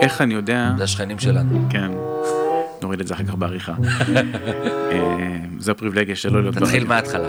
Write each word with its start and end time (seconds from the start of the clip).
איך 0.00 0.20
אני 0.20 0.34
יודע... 0.34 0.70
זה 0.78 0.84
השכנים 0.84 1.18
שלנו. 1.18 1.68
כן. 1.70 1.90
נוריד 2.82 3.00
את 3.00 3.06
זה 3.06 3.14
אחר 3.14 3.24
כך 3.24 3.34
בעריכה. 3.34 3.74
אה, 4.92 5.36
זו 5.58 5.72
הפריבילגיה 5.72 6.16
שלא 6.16 6.42
להיות... 6.42 6.56
נתחיל 6.56 6.84
ברדיו. 6.84 6.88
מההתחלה. 6.88 7.28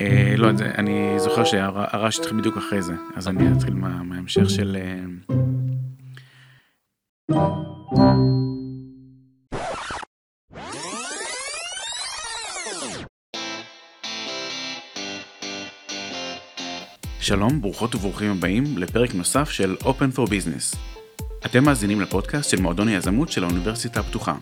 אה, 0.00 0.34
לא, 0.36 0.52
זה- 0.56 0.70
אני 0.78 1.14
זוכר 1.18 1.44
שהרעש 1.44 2.18
התחיל 2.18 2.38
בדיוק 2.38 2.56
אחרי 2.56 2.82
זה, 2.82 2.92
אז 3.16 3.28
אני 3.28 3.52
אתחיל 3.56 3.74
מה- 3.74 4.02
מההמשך 4.02 4.50
של... 4.50 4.76
שלום, 17.30 17.60
ברוכות 17.60 17.94
וברוכים 17.94 18.30
הבאים 18.30 18.78
לפרק 18.78 19.14
נוסף 19.14 19.50
של 19.50 19.76
Open 19.80 20.16
for 20.16 20.26
Business. 20.26 20.76
אתם 21.46 21.64
מאזינים 21.64 22.00
לפודקאסט 22.00 22.50
של 22.50 22.60
מועדון 22.60 22.88
היזמות 22.88 23.32
של 23.32 23.44
האוניברסיטה 23.44 24.00
הפתוחה. 24.00 24.34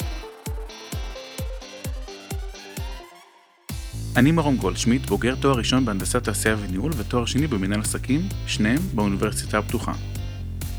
אני 4.16 4.32
מרום 4.32 4.56
גולדשמיט, 4.56 5.06
בוגר 5.06 5.34
תואר 5.34 5.58
ראשון 5.58 5.84
בהנדסת 5.84 6.24
תעשייה 6.24 6.56
וניהול 6.60 6.92
ותואר 6.96 7.26
שני 7.26 7.46
במנהל 7.46 7.80
עסקים, 7.80 8.20
שניהם 8.46 8.80
באוניברסיטה 8.94 9.58
הפתוחה. 9.58 9.92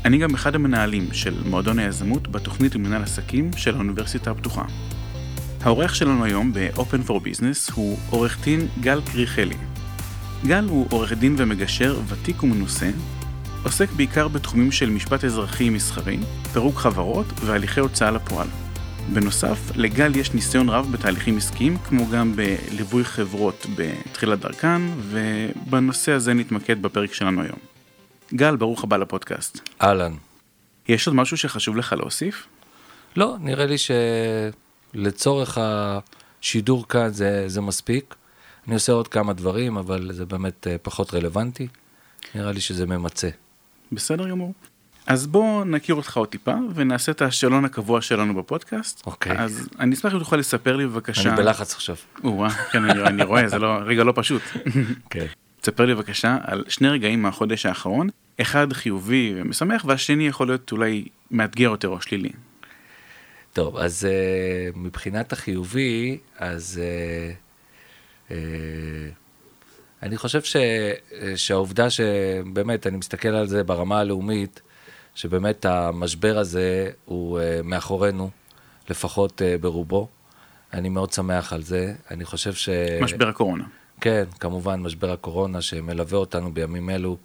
אני 0.04 0.18
גם 0.18 0.34
אחד 0.34 0.54
המנהלים 0.54 1.12
של 1.12 1.42
מועדון 1.46 1.78
היזמות 1.78 2.28
בתוכנית 2.28 2.74
למנהל 2.74 3.02
עסקים 3.02 3.50
של 3.56 3.74
האוניברסיטה 3.74 4.30
הפתוחה. 4.30 4.64
העורך 5.60 5.94
שלנו 5.94 6.24
היום 6.24 6.52
ב-Open 6.52 7.08
for 7.08 7.12
Business 7.12 7.72
הוא 7.74 7.98
עורך 8.10 8.44
דין 8.44 8.68
גל 8.80 9.00
קריכלי. 9.12 9.69
גל 10.46 10.64
הוא 10.64 10.86
עורך 10.90 11.12
דין 11.12 11.34
ומגשר 11.38 12.00
ותיק 12.08 12.42
ומנוסה, 12.42 12.90
עוסק 13.64 13.90
בעיקר 13.92 14.28
בתחומים 14.28 14.72
של 14.72 14.90
משפט 14.90 15.24
אזרחי 15.24 15.70
מסחרי, 15.70 16.18
פירוק 16.52 16.76
חברות 16.76 17.26
והליכי 17.44 17.80
הוצאה 17.80 18.10
לפועל. 18.10 18.46
בנוסף, 19.12 19.58
לגל 19.74 20.16
יש 20.16 20.34
ניסיון 20.34 20.68
רב 20.68 20.92
בתהליכים 20.92 21.36
עסקיים, 21.36 21.78
כמו 21.78 22.06
גם 22.06 22.36
בליווי 22.36 23.04
חברות 23.04 23.66
בתחילת 23.76 24.38
דרכן, 24.40 24.82
ובנושא 25.10 26.12
הזה 26.12 26.34
נתמקד 26.34 26.82
בפרק 26.82 27.14
שלנו 27.14 27.42
היום. 27.42 27.58
גל, 28.34 28.56
ברוך 28.56 28.84
הבא 28.84 28.96
לפודקאסט. 28.96 29.68
אהלן. 29.82 30.12
יש 30.88 31.06
עוד 31.06 31.16
משהו 31.16 31.36
שחשוב 31.36 31.76
לך 31.76 31.94
להוסיף? 31.98 32.46
לא, 33.16 33.36
נראה 33.40 33.66
לי 33.66 33.76
שלצורך 34.94 35.58
השידור 35.60 36.88
כאן 36.88 37.08
זה, 37.08 37.44
זה 37.46 37.60
מספיק. 37.60 38.14
אני 38.70 38.74
עושה 38.74 38.92
עוד 38.92 39.08
כמה 39.08 39.32
דברים, 39.32 39.76
אבל 39.76 40.12
זה 40.12 40.26
באמת 40.26 40.66
אה, 40.66 40.76
פחות 40.82 41.14
רלוונטי. 41.14 41.68
נראה 42.34 42.52
לי 42.52 42.60
שזה 42.60 42.86
ממצה. 42.86 43.28
בסדר 43.92 44.28
גמור. 44.28 44.54
אז 45.06 45.26
בוא 45.26 45.64
נכיר 45.64 45.94
אותך 45.94 46.16
עוד 46.16 46.28
טיפה, 46.28 46.54
ונעשה 46.74 47.12
את 47.12 47.22
השאלון 47.22 47.64
הקבוע 47.64 48.00
שלנו 48.00 48.34
בפודקאסט. 48.34 49.06
אוקיי. 49.06 49.38
אז 49.38 49.68
אני 49.78 49.94
אשמח 49.94 50.14
אם 50.14 50.18
תוכל 50.18 50.36
לספר 50.36 50.76
לי 50.76 50.86
בבקשה... 50.86 51.28
אני 51.28 51.36
בלחץ 51.36 51.74
עכשיו. 51.74 51.96
או-אה, 52.24 52.50
כן, 52.50 52.84
אני, 52.84 53.02
אני 53.02 53.22
רואה, 53.22 53.48
זה 53.48 53.58
לא, 53.58 53.78
רגע 53.84 54.04
לא 54.04 54.12
פשוט. 54.16 54.42
כן. 55.10 55.26
תספר 55.60 55.86
לי 55.86 55.94
בבקשה 55.94 56.38
על 56.42 56.64
שני 56.68 56.88
רגעים 56.88 57.22
מהחודש 57.22 57.66
האחרון, 57.66 58.08
אחד 58.40 58.72
חיובי 58.72 59.34
ומשמח, 59.36 59.84
והשני 59.84 60.26
יכול 60.26 60.46
להיות 60.46 60.72
אולי 60.72 61.04
מאתגר 61.30 61.70
יותר 61.70 61.88
או 61.88 62.00
שלילי. 62.00 62.30
טוב, 63.52 63.76
אז 63.76 64.08
uh, 64.08 64.78
מבחינת 64.78 65.32
החיובי, 65.32 66.18
אז 66.38 66.80
uh, 66.80 67.49
אני 70.02 70.16
חושב 70.16 70.42
ש, 70.42 70.56
שהעובדה 71.36 71.90
שבאמת, 71.90 72.86
אני 72.86 72.96
מסתכל 72.96 73.28
על 73.28 73.46
זה 73.46 73.64
ברמה 73.64 73.98
הלאומית, 73.98 74.60
שבאמת 75.14 75.64
המשבר 75.64 76.38
הזה 76.38 76.90
הוא 77.04 77.38
uh, 77.38 77.42
מאחורינו, 77.64 78.30
לפחות 78.90 79.40
uh, 79.40 79.62
ברובו. 79.62 80.08
אני 80.72 80.88
מאוד 80.88 81.12
שמח 81.12 81.52
על 81.52 81.62
זה. 81.62 81.94
אני 82.10 82.24
חושב 82.24 82.54
ש... 82.54 82.68
משבר 83.02 83.28
הקורונה. 83.28 83.64
כן, 84.00 84.24
כמובן, 84.40 84.80
משבר 84.80 85.12
הקורונה 85.12 85.60
שמלווה 85.60 86.18
אותנו 86.18 86.54
בימים 86.54 86.90
אלו, 86.90 87.16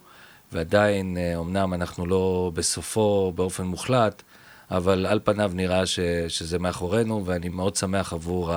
ועדיין, 0.52 1.16
אה, 1.16 1.38
אמנם 1.38 1.74
אנחנו 1.74 2.06
לא 2.06 2.50
בסופו 2.54 3.32
באופן 3.34 3.64
מוחלט, 3.64 4.22
אבל 4.70 5.06
על 5.06 5.20
פניו 5.24 5.50
נראה 5.54 5.86
ש, 5.86 6.00
שזה 6.28 6.58
מאחורינו, 6.58 7.26
ואני 7.26 7.48
מאוד 7.48 7.76
שמח 7.76 8.12
עבור 8.12 8.54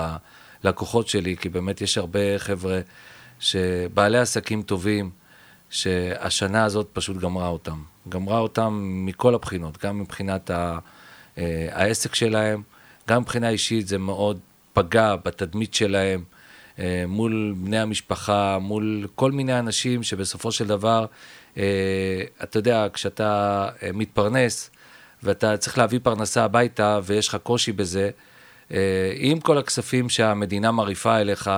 הלקוחות 0.64 1.08
שלי, 1.08 1.38
כי 1.38 1.50
באמת 1.50 1.81
יש 1.81 1.97
הרבה 1.97 2.20
חבר'ה, 2.38 2.80
שבעלי 3.40 4.18
עסקים 4.18 4.62
טובים, 4.62 5.09
שהשנה 5.70 6.64
הזאת 6.64 6.90
פשוט 6.94 7.18
גמרה 7.18 7.47
אותם. 7.47 7.81
גמרה 8.09 8.40
אותם 8.40 8.80
מכל 9.06 9.36
הבחינות, 9.36 9.86
גם 9.86 10.00
מבחינת 10.00 10.50
ה, 10.50 10.80
אה, 11.38 11.68
העסק 11.72 12.16
שלהם, 12.16 12.62
גם 13.09 13.22
מבחינה 13.22 13.50
אישית 13.50 13.88
זה 13.88 13.97
מאוד 13.97 14.40
פגע 14.74 15.16
בתדמית 15.16 15.74
שלהם. 15.74 16.24
אה, 16.80 17.03
מול 17.08 17.56
בני 17.58 17.80
המשפחה, 17.80 18.58
מול 18.62 19.08
כל 19.16 19.31
מיני 19.31 19.59
אנשים 19.59 20.03
שבסופו 20.03 20.52
של 20.52 20.68
דבר, 20.68 21.06
אה, 21.58 22.22
אתה 22.44 22.59
יודע, 22.59 22.88
כשאתה 22.94 23.70
אה, 23.84 23.90
מתפרנס 23.94 24.70
ואתה 25.24 25.58
צריך 25.58 25.78
להביא 25.78 26.00
פרנסה 26.03 26.44
הביתה 26.44 27.00
ויש 27.03 27.28
לך 27.28 27.38
קושי 27.44 27.72
בזה, 27.72 28.09
עם 29.16 29.40
כל 29.40 29.57
הכספים 29.57 30.09
שהמדינה 30.09 30.72
מרעיפה 30.72 31.18
אליך, 31.18 31.52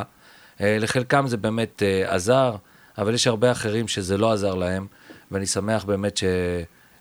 לחלקם 0.60 1.28
זה 1.28 1.38
באמת 1.38 1.84
עזר, 2.06 2.56
אבל 2.98 3.14
יש 3.14 3.28
הרבה 3.28 3.52
אחרים 3.52 3.88
שזה 3.88 4.18
לא 4.18 4.32
עזר 4.32 4.56
להם, 4.56 4.88
ואני 5.32 5.46
שמח 5.46 5.84
באמת 5.84 6.20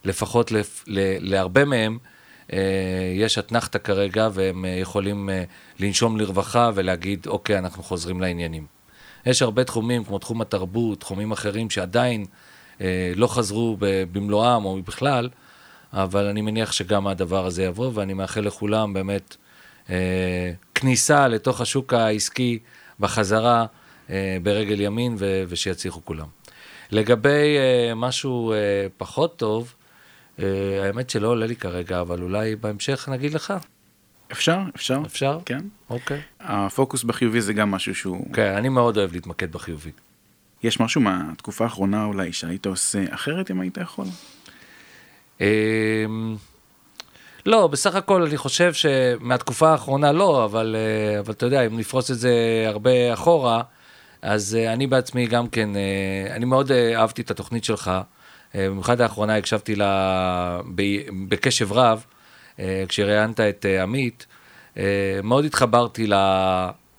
שלפחות 0.04 0.52
להרבה 1.20 1.64
מהם, 1.64 1.98
יש 3.16 3.38
אתנחתא 3.38 3.78
כרגע, 3.78 4.28
והם 4.32 4.64
יכולים 4.80 5.30
לנשום 5.78 6.16
לרווחה 6.16 6.70
ולהגיד, 6.74 7.26
אוקיי, 7.26 7.58
אנחנו 7.58 7.82
חוזרים 7.82 8.20
לעניינים. 8.20 8.66
יש 9.26 9.42
הרבה 9.42 9.64
תחומים, 9.64 10.04
כמו 10.04 10.18
תחום 10.18 10.40
התרבות, 10.40 11.00
תחומים 11.00 11.32
אחרים 11.32 11.70
שעדיין 11.70 12.24
אה, 12.80 13.12
לא 13.16 13.26
חזרו 13.26 13.76
במלואם 14.12 14.64
או 14.64 14.82
בכלל, 14.82 15.28
אבל 15.92 16.26
אני 16.26 16.40
מניח 16.40 16.72
שגם 16.72 17.06
הדבר 17.06 17.46
הזה 17.46 17.64
יבוא, 17.64 17.90
ואני 17.94 18.14
מאחל 18.14 18.40
לכולם 18.40 18.92
באמת 18.92 19.36
אה, 19.36 19.49
כניסה 20.74 21.28
לתוך 21.28 21.60
השוק 21.60 21.92
העסקי 21.92 22.58
בחזרה 23.00 23.66
אה, 24.10 24.36
ברגל 24.42 24.80
ימין, 24.80 25.16
ו- 25.18 25.42
ושיצליחו 25.48 26.04
כולם. 26.04 26.26
לגבי 26.90 27.56
אה, 27.58 27.94
משהו 27.94 28.52
אה, 28.52 28.86
פחות 28.96 29.36
טוב, 29.36 29.74
האמת 30.84 31.10
שלא 31.10 31.28
עולה 31.28 31.46
לי 31.46 31.56
כרגע, 31.56 32.00
אבל 32.00 32.22
אולי 32.22 32.56
בהמשך 32.56 33.08
נגיד 33.12 33.34
לך. 33.34 33.54
אפשר, 34.32 34.58
אפשר. 34.76 35.02
אפשר? 35.06 35.38
כן. 35.46 35.60
אוקיי. 35.90 36.20
הפוקוס 36.40 37.02
בחיובי 37.04 37.40
זה 37.40 37.52
גם 37.52 37.70
משהו 37.70 37.94
שהוא... 37.94 38.34
כן, 38.34 38.54
אני 38.56 38.68
מאוד 38.68 38.98
אוהב 38.98 39.12
להתמקד 39.12 39.52
בחיובי. 39.52 39.90
יש 40.62 40.80
משהו 40.80 41.00
מהתקופה 41.00 41.64
האחרונה 41.64 42.04
אולי 42.04 42.32
שהיית 42.32 42.66
עושה 42.66 43.04
אחרת 43.10 43.50
אם 43.50 43.60
היית 43.60 43.78
יכול? 43.78 44.06
לא, 47.46 47.66
בסך 47.66 47.94
הכל 47.94 48.22
אני 48.22 48.36
חושב 48.36 48.72
שמהתקופה 48.72 49.70
האחרונה 49.70 50.12
לא, 50.12 50.44
אבל, 50.44 50.76
uh, 50.76 51.20
אבל 51.20 51.32
אתה 51.32 51.46
יודע, 51.46 51.66
אם 51.66 51.78
נפרוס 51.78 52.10
את 52.10 52.18
זה 52.18 52.64
הרבה 52.66 53.12
אחורה, 53.12 53.62
אז 54.22 54.58
uh, 54.60 54.72
אני 54.72 54.86
בעצמי 54.86 55.26
גם 55.26 55.48
כן, 55.48 55.68
uh, 55.74 56.32
אני 56.32 56.44
מאוד 56.44 56.72
אהבתי 56.72 57.22
את 57.22 57.30
התוכנית 57.30 57.64
שלך. 57.64 57.90
במיוחד 58.54 59.00
האחרונה 59.00 59.36
הקשבתי 59.36 59.76
לה 59.76 60.60
בקשב 61.28 61.72
רב, 61.72 62.04
כשראיינת 62.88 63.40
את 63.40 63.66
עמית, 63.82 64.26
מאוד 65.22 65.44
התחברתי 65.44 66.06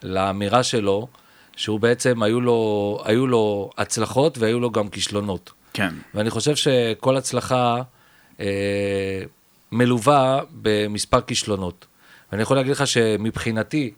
לאמירה 0.04 0.64
שלו, 0.64 1.08
שהוא 1.56 1.80
בעצם, 1.80 2.24
היו 2.24 2.42
לו, 2.42 3.00
היו 3.06 3.28
לו 3.28 3.70
הצלחות 3.78 4.38
והיו 4.38 4.60
לו 4.60 4.72
גם 4.72 4.90
כישלונות. 4.90 5.52
כן. 5.74 5.94
ואני 6.14 6.30
חושב 6.30 6.56
שכל 6.56 7.18
הצלחה 7.18 7.82
אה, 8.40 8.46
מלווה 9.72 10.42
במספר 10.52 11.22
כישלונות. 11.22 11.86
ואני 12.32 12.42
יכול 12.42 12.58
להגיד 12.58 12.72
לך 12.72 12.88
שמבחינתי, 12.88 13.92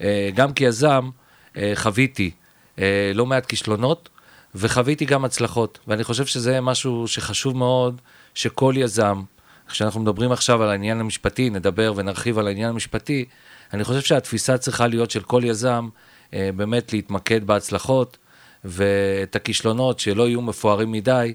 אה, 0.00 0.30
גם 0.34 0.52
כיזם, 0.52 1.10
אה, 1.56 1.72
חוויתי 1.74 2.30
אה, 2.78 3.12
לא 3.14 3.26
מעט 3.26 3.46
כישלונות, 3.46 4.08
וחוויתי 4.54 5.04
גם 5.04 5.24
הצלחות, 5.24 5.78
ואני 5.88 6.04
חושב 6.04 6.26
שזה 6.26 6.60
משהו 6.60 7.08
שחשוב 7.08 7.56
מאוד 7.56 8.00
שכל 8.34 8.74
יזם, 8.76 9.22
כשאנחנו 9.68 10.00
מדברים 10.00 10.32
עכשיו 10.32 10.62
על 10.62 10.70
העניין 10.70 11.00
המשפטי, 11.00 11.50
נדבר 11.50 11.92
ונרחיב 11.96 12.38
על 12.38 12.46
העניין 12.46 12.68
המשפטי, 12.68 13.24
אני 13.72 13.84
חושב 13.84 14.00
שהתפיסה 14.00 14.58
צריכה 14.58 14.86
להיות 14.86 15.10
של 15.10 15.22
כל 15.22 15.42
יזם, 15.44 15.88
באמת 16.32 16.92
להתמקד 16.92 17.46
בהצלחות, 17.46 18.18
ואת 18.64 19.36
הכישלונות 19.36 20.00
שלא 20.00 20.28
יהיו 20.28 20.42
מפוארים 20.42 20.92
מדי, 20.92 21.34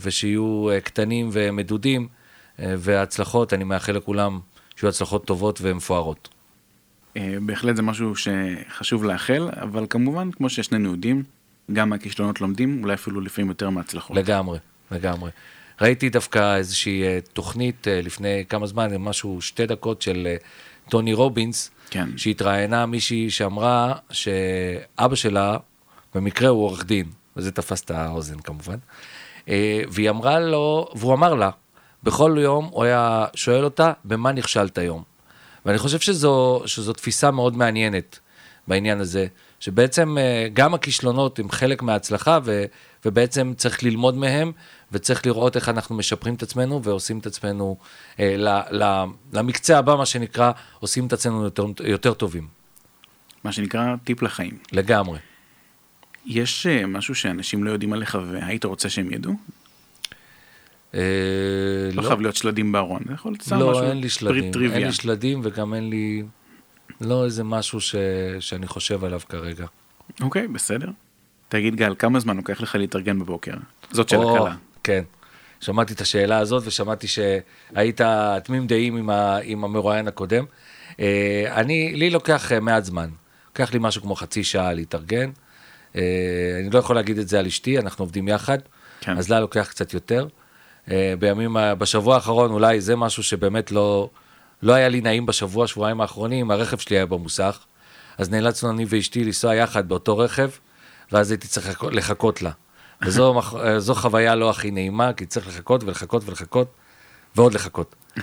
ושיהיו 0.00 0.68
קטנים 0.84 1.28
ומדודים, 1.32 2.08
אה, 2.60 2.74
והצלחות, 2.78 3.52
אני 3.52 3.64
מאחל 3.64 3.92
לכולם 3.92 4.40
שיהיו 4.76 4.88
הצלחות 4.88 5.26
טובות 5.26 5.58
ומפוארות. 5.62 6.28
אה, 7.16 7.34
בהחלט 7.42 7.76
זה 7.76 7.82
משהו 7.82 8.12
שחשוב 8.16 9.04
לאחל, 9.04 9.48
אבל 9.62 9.86
כמובן, 9.90 10.30
כמו 10.30 10.48
ששנינו 10.48 10.90
יודעים, 10.90 11.22
גם 11.72 11.90
מהכישלונות 11.90 12.40
לומדים, 12.40 12.82
אולי 12.82 12.94
אפילו 12.94 13.20
לפעמים 13.20 13.48
יותר 13.48 13.70
מהצלחות. 13.70 14.16
לגמרי, 14.16 14.58
לגמרי. 14.90 15.30
ראיתי 15.80 16.08
דווקא 16.08 16.56
איזושהי 16.56 17.02
אה, 17.02 17.18
תוכנית 17.32 17.86
לפני 17.90 18.44
כמה 18.48 18.66
זמן, 18.66 18.96
משהו 18.96 19.42
שתי 19.42 19.66
דקות 19.66 20.02
של 20.02 20.36
טוני 20.88 21.12
רובינס, 21.12 21.70
כן. 21.90 22.08
שהתראיינה 22.16 22.86
מישהי 22.86 23.30
שאמרה 23.30 23.94
שאבא 24.10 25.14
שלה, 25.14 25.56
במקרה 26.14 26.48
הוא 26.48 26.64
עורך 26.64 26.84
דין, 26.84 27.06
וזה 27.36 27.52
תפס 27.52 27.82
את 27.82 27.90
האוזן 27.90 28.38
כמובן, 28.38 28.76
והיא 29.88 30.10
אמרה 30.10 30.40
לו, 30.40 30.88
והוא 30.94 31.14
אמר 31.14 31.34
לה, 31.34 31.50
בכל 32.04 32.36
יום 32.40 32.68
הוא 32.72 32.84
היה 32.84 33.26
שואל 33.34 33.64
אותה, 33.64 33.92
במה 34.04 34.32
נכשלת 34.32 34.78
היום? 34.78 35.02
ואני 35.66 35.78
חושב 35.78 36.00
שזו, 36.00 36.62
שזו 36.66 36.92
תפיסה 36.92 37.30
מאוד 37.30 37.56
מעניינת 37.56 38.18
בעניין 38.68 39.00
הזה, 39.00 39.26
שבעצם 39.60 40.18
אה, 40.18 40.48
גם 40.52 40.74
הכישלונות 40.74 41.38
הם 41.38 41.50
חלק 41.50 41.82
מההצלחה, 41.82 42.38
ו, 42.44 42.64
ובעצם 43.04 43.52
צריך 43.56 43.82
ללמוד 43.82 44.16
מהם, 44.16 44.52
וצריך 44.92 45.26
לראות 45.26 45.56
איך 45.56 45.68
אנחנו 45.68 45.94
משפרים 45.96 46.34
את 46.34 46.42
עצמנו 46.42 46.82
ועושים 46.82 47.18
את 47.18 47.26
עצמנו 47.26 47.76
אה, 48.20 48.34
ל, 48.36 48.48
ל, 48.82 49.04
למקצה 49.32 49.78
הבא, 49.78 49.96
מה 49.96 50.06
שנקרא, 50.06 50.52
עושים 50.80 51.06
את 51.06 51.12
עצמנו 51.12 51.44
יותר, 51.44 51.66
יותר 51.84 52.14
טובים. 52.14 52.48
מה 53.44 53.52
שנקרא 53.52 53.96
טיפ 54.04 54.22
לחיים. 54.22 54.58
לגמרי. 54.72 55.18
יש 56.26 56.66
אה, 56.66 56.86
משהו 56.86 57.14
שאנשים 57.14 57.64
לא 57.64 57.70
יודעים 57.70 57.92
עליך 57.92 58.18
והיית 58.30 58.64
רוצה 58.64 58.88
שהם 58.90 59.12
ידעו? 59.12 59.34
אה, 60.94 61.00
לא 61.92 62.02
חייב 62.02 62.20
להיות 62.20 62.36
שלדים 62.36 62.72
בארון, 62.72 63.02
זה 63.06 63.12
יכול 63.14 63.32
להיות 63.32 63.52
לא, 63.52 63.88
אין 63.88 64.00
לי 64.00 64.08
שלדים. 64.08 64.72
אין 64.72 64.82
לי 64.86 64.92
שלדים 64.92 65.40
וגם 65.44 65.74
אין 65.74 65.90
לי... 65.90 66.22
לא 67.00 67.24
איזה 67.24 67.44
משהו 67.44 67.80
ש... 67.80 67.94
שאני 68.40 68.66
חושב 68.66 69.04
עליו 69.04 69.20
כרגע. 69.28 69.66
אוקיי, 70.20 70.48
בסדר. 70.48 70.88
תגיד 71.48 71.76
גל, 71.76 71.94
כמה 71.98 72.20
זמן 72.20 72.36
לוקח 72.36 72.60
לך 72.60 72.74
להתארגן 72.74 73.18
בבוקר? 73.18 73.52
זאת 73.90 74.08
שאלה 74.08 74.24
קלה. 74.38 74.54
כן. 74.82 75.02
שמעתי 75.60 75.92
את 75.92 76.00
השאלה 76.00 76.38
הזאת 76.38 76.62
ושמעתי 76.66 77.06
שהיית 77.06 78.00
תמים 78.44 78.66
דעים 78.66 78.96
עם, 78.96 79.10
ה... 79.10 79.38
עם 79.42 79.64
המרואיין 79.64 80.08
הקודם. 80.08 80.44
אה, 81.00 81.44
אני, 81.56 81.92
לי 81.94 82.10
לוקח 82.10 82.52
אה, 82.52 82.60
מעט 82.60 82.84
זמן. 82.84 83.08
לוקח 83.48 83.72
לי 83.72 83.78
משהו 83.82 84.02
כמו 84.02 84.14
חצי 84.14 84.44
שעה 84.44 84.72
להתארגן. 84.72 85.30
אני 85.94 86.70
לא 86.72 86.78
יכול 86.78 86.96
להגיד 86.96 87.18
את 87.18 87.28
זה 87.28 87.38
על 87.38 87.46
אשתי, 87.46 87.78
אנחנו 87.78 88.02
עובדים 88.02 88.28
יחד, 88.28 88.58
כן. 89.00 89.18
אז 89.18 89.28
לה 89.28 89.40
לוקח 89.40 89.68
קצת 89.70 89.94
יותר. 89.94 90.26
אה, 90.90 91.14
בימים, 91.18 91.56
בשבוע 91.78 92.14
האחרון 92.14 92.50
אולי 92.50 92.80
זה 92.80 92.96
משהו 92.96 93.22
שבאמת 93.22 93.72
לא, 93.72 94.10
לא 94.62 94.72
היה 94.72 94.88
לי 94.88 95.00
נעים 95.00 95.26
בשבוע, 95.26 95.66
שבועיים 95.66 96.00
האחרונים, 96.00 96.50
הרכב 96.50 96.78
שלי 96.78 96.96
היה 96.96 97.06
במוסך, 97.06 97.58
אז 98.18 98.30
נאלצנו 98.30 98.70
אני 98.70 98.84
ואשתי 98.88 99.24
לנסוע 99.24 99.54
יחד 99.54 99.88
באותו 99.88 100.18
רכב, 100.18 100.50
ואז 101.12 101.30
הייתי 101.30 101.48
צריך 101.48 101.84
לחכות- 101.92 102.42
לה. 102.42 102.50
וזו 103.02 103.40
אה, 103.64 103.80
זו 103.80 103.94
חוויה 103.94 104.34
לא 104.34 104.50
הכי 104.50 104.70
נעימה, 104.70 105.12
כי 105.12 105.26
צריך 105.26 105.48
לחכות 105.48 105.84
ולחכות 105.84 106.22
ולחכות, 106.28 106.68
ועוד 107.36 107.54
לחכות. 107.54 107.94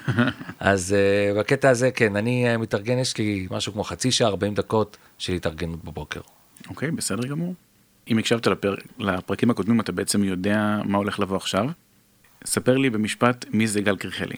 אז 0.60 0.96
uh, 0.96 1.40
בקטע 1.40 1.69
הזה, 1.69 1.92
כן, 1.92 2.16
אני 2.16 2.56
uh, 2.56 2.58
מתארגן, 2.58 2.98
יש 2.98 3.18
לי 3.18 3.48
משהו 3.52 3.74
כמו 3.74 3.84
חצי 3.84 4.12
שעה, 4.12 4.28
40 4.28 4.54
דקות 4.56 4.98
של 5.18 5.34
התארגנות 5.34 5.84
בבוקר. 5.84 6.19
אוקיי, 6.69 6.92
בסדר 6.92 7.28
גמור. 7.28 7.54
אם 8.08 8.18
הקשבת 8.18 8.48
לפר... 8.48 8.75
לפרקים 9.00 9.50
הקודמים, 9.50 9.81
אתה 9.81 9.92
בעצם 9.92 10.24
יודע 10.24 10.78
מה 10.86 10.98
הולך 10.98 11.19
לבוא 11.19 11.38
עכשיו. 11.38 11.66
ספר 12.45 12.77
לי 12.77 12.89
במשפט 12.89 13.45
מי 13.49 13.67
זה 13.67 13.81
גל 13.81 13.95
קרחלי. 13.95 14.35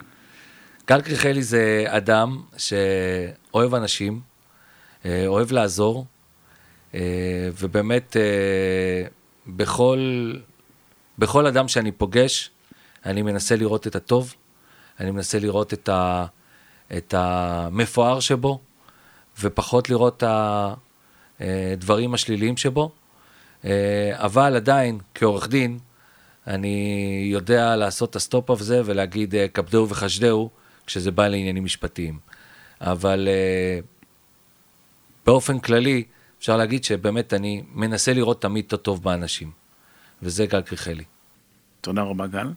גל 0.88 1.02
קריכלי 1.02 1.44
זה 1.44 1.86
אדם 1.88 2.42
שאוהב 2.58 3.76
אנשים, 3.76 4.22
אה, 5.06 5.28
אוהב 5.28 5.52
לעזור, 5.52 6.06
אה, 6.96 7.00
ובאמת 7.60 8.18
אה, 8.18 9.08
בכל, 9.48 10.34
בכל 11.20 11.46
אדם 11.46 11.68
שאני 11.68 11.92
פוגש, 11.92 12.50
אני 13.06 13.22
מנסה 13.22 13.56
לראות 13.56 13.88
את 13.88 13.96
הטוב, 13.96 14.36
אני 15.00 15.12
מנסה 15.12 15.40
לראות 15.40 15.74
את, 15.74 15.90
ה, 15.90 16.26
את 16.98 17.14
המפואר 17.18 18.20
שבו, 18.20 18.60
ופחות 19.42 19.90
לראות 19.90 20.24
את 20.24 20.30
הדברים 21.40 22.14
השליליים 22.14 22.58
שבו. 22.58 22.92
אבל 24.12 24.56
עדיין, 24.56 25.00
כעורך 25.16 25.48
דין, 25.48 25.80
אני 26.48 27.28
יודע 27.32 27.76
לעשות 27.76 28.10
את 28.10 28.16
הסטופ 28.16 28.50
הזה 28.50 28.82
ולהגיד 28.86 29.36
אה, 29.36 29.48
כבדהו 29.48 29.90
וחשדהו 29.90 30.50
כשזה 30.86 31.12
בא 31.12 31.28
לעניינים 31.28 31.66
משפטיים. 31.66 32.20
אבל 32.82 33.28
אה, 33.28 33.80
באופן 35.26 35.60
כללי, 35.60 36.04
אפשר 36.40 36.58
להגיד 36.58 36.84
שבאמת 36.84 37.34
אני 37.34 37.64
מנסה 37.74 38.14
לראות 38.14 38.42
תמיד 38.42 38.66
את 38.68 38.74
הטוב 38.74 39.04
באנשים. 39.04 39.52
וזה 40.22 40.46
גל 40.46 40.62
קריכלי. 40.62 41.04
תודה 41.82 42.02
רבה 42.02 42.28
גל. 42.28 42.48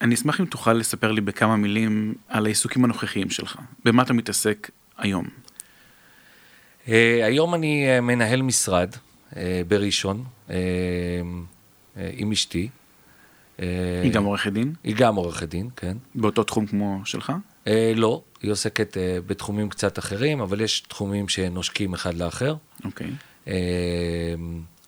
אני 0.00 0.14
אשמח 0.14 0.40
אם 0.40 0.46
תוכל 0.46 0.72
לספר 0.72 1.12
לי 1.12 1.20
בכמה 1.20 1.56
מילים 1.56 2.14
על 2.28 2.46
העיסוקים 2.46 2.84
הנוכחיים 2.84 3.30
שלך. 3.30 3.58
במה 3.84 4.02
אתה 4.02 4.12
מתעסק 4.12 4.70
היום? 4.98 5.28
אה, 6.88 7.20
היום 7.26 7.54
אני 7.54 7.88
אה, 7.88 8.00
מנהל 8.00 8.42
משרד 8.42 8.90
אה, 9.36 9.62
בראשון 9.68 10.24
אה, 10.50 10.56
אה, 11.96 12.10
עם 12.12 12.32
אשתי. 12.32 12.68
אה, 13.62 14.00
היא 14.02 14.12
גם 14.12 14.24
עורכת 14.24 14.52
דין? 14.52 14.74
היא 14.84 14.96
גם 14.96 15.14
עורכת 15.14 15.48
דין, 15.48 15.68
כן. 15.76 15.96
באותו 16.14 16.44
תחום 16.44 16.66
כמו 16.66 17.00
שלך? 17.04 17.32
אה, 17.66 17.92
לא, 17.96 18.22
היא 18.42 18.50
עוסקת 18.52 18.96
אה, 18.96 19.18
בתחומים 19.26 19.68
קצת 19.68 19.98
אחרים, 19.98 20.40
אבל 20.40 20.60
יש 20.60 20.80
תחומים 20.80 21.28
שנושקים 21.28 21.94
אחד 21.94 22.14
לאחר. 22.14 22.54
אוקיי. 22.84 23.10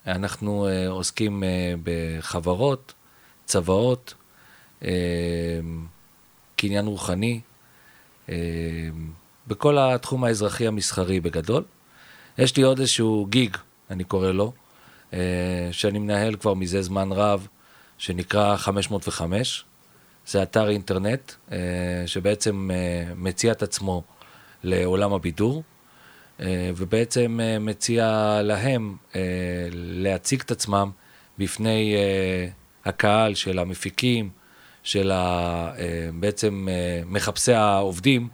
אנחנו 0.07 0.69
עוסקים 0.89 1.43
בחברות, 1.85 2.95
צוואות, 3.45 4.15
קניין 6.57 6.87
רוחני, 6.87 7.41
בכל 9.47 9.79
התחום 9.79 10.25
האזרחי 10.25 10.67
המסחרי 10.67 11.21
בגדול. 11.21 11.65
יש 12.39 12.57
לי 12.57 12.63
עוד 12.63 12.79
איזשהו 12.79 13.27
גיג, 13.31 13.57
אני 13.91 14.05
קורא 14.05 14.31
לו, 14.31 14.53
שאני 15.73 15.99
מנהל 15.99 16.37
כבר 16.37 16.55
מזה 16.55 16.83
זמן 16.83 17.13
רב, 17.13 17.49
שנקרא 18.01 18.57
505. 18.57 19.65
זה 20.27 20.43
אתר 20.43 20.69
אינטרנט 20.69 21.33
אה, 21.53 21.59
שבעצם 22.07 22.71
אה, 22.71 23.15
מציע 23.17 23.53
את 23.53 23.63
עצמו 23.63 24.03
לעולם 24.63 25.13
הבידור, 25.13 25.63
אה, 26.41 26.71
ובעצם 26.77 27.41
אה, 27.43 27.59
מציע 27.59 28.41
להם 28.45 28.97
אה, 29.17 29.21
להציג 29.73 30.41
את 30.41 30.51
עצמם 30.51 30.91
בפני 31.39 31.95
אה, 31.97 32.49
הקהל 32.85 33.35
של 33.35 33.59
המפיקים, 33.59 34.31
של 34.83 35.11
ה, 35.11 35.17
אה, 35.79 36.09
בעצם 36.15 36.69
אה, 36.71 37.03
מחפשי 37.07 37.53
העובדים, 37.53 38.29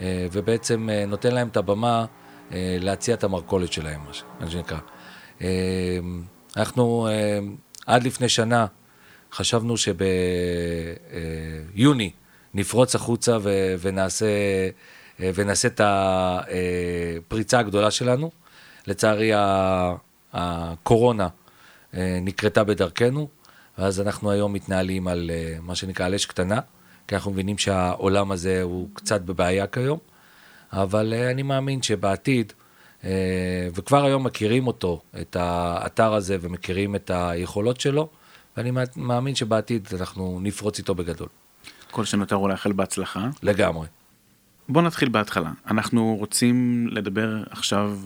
אה, 0.00 0.26
ובעצם 0.32 0.88
אה, 0.90 1.06
נותן 1.06 1.34
להם 1.34 1.48
את 1.48 1.56
הבמה 1.56 2.04
אה, 2.52 2.76
להציע 2.80 3.14
את 3.14 3.24
המרכולת 3.24 3.72
שלהם, 3.72 4.00
מה 4.40 4.50
שנקרא. 4.50 4.78
אה, 5.42 5.98
אנחנו 6.56 7.08
אה, 7.10 7.38
עד 7.86 8.02
לפני 8.02 8.28
שנה 8.28 8.66
חשבנו 9.32 9.74
שביוני 11.76 12.10
נפרוץ 12.54 12.94
החוצה 12.94 13.38
ו- 13.42 13.74
ונעשה, 13.80 14.26
אה, 15.20 15.30
ונעשה 15.34 15.68
את 15.68 15.80
הפריצה 15.84 17.58
הגדולה 17.58 17.90
שלנו. 17.90 18.30
לצערי 18.88 19.30
הקורונה 20.32 21.28
אה, 21.94 22.18
נקרתה 22.22 22.64
בדרכנו, 22.64 23.28
ואז 23.78 24.00
אנחנו 24.00 24.30
היום 24.30 24.52
מתנהלים 24.52 25.08
על 25.08 25.30
אה, 25.34 25.56
מה 25.62 25.74
שנקרא 25.74 26.06
על 26.06 26.14
אש 26.14 26.26
קטנה, 26.26 26.60
כי 27.08 27.14
אנחנו 27.14 27.30
מבינים 27.30 27.58
שהעולם 27.58 28.32
הזה 28.32 28.62
הוא 28.62 28.88
קצת 28.94 29.20
בבעיה 29.20 29.66
כיום, 29.66 29.98
אבל 30.72 31.14
אה, 31.16 31.30
אני 31.30 31.42
מאמין 31.42 31.82
שבעתיד, 31.82 32.52
אה, 33.04 33.10
וכבר 33.74 34.04
היום 34.04 34.24
מכירים 34.24 34.66
אותו, 34.66 35.00
את 35.20 35.36
האתר 35.40 36.14
הזה, 36.14 36.36
ומכירים 36.40 36.96
את 36.96 37.10
היכולות 37.14 37.80
שלו, 37.80 38.08
ואני 38.58 38.70
מא- 38.70 38.82
מאמין 38.96 39.34
שבעתיד 39.34 39.88
אנחנו 40.00 40.38
נפרוץ 40.42 40.78
איתו 40.78 40.94
בגדול. 40.94 41.28
כל 41.90 42.04
שנותר 42.04 42.36
הוא 42.36 42.48
לאחל 42.48 42.72
בהצלחה. 42.72 43.28
לגמרי. 43.42 43.86
בוא 44.68 44.82
נתחיל 44.82 45.08
בהתחלה. 45.08 45.52
אנחנו 45.66 46.16
רוצים 46.18 46.86
לדבר 46.90 47.42
עכשיו, 47.50 47.98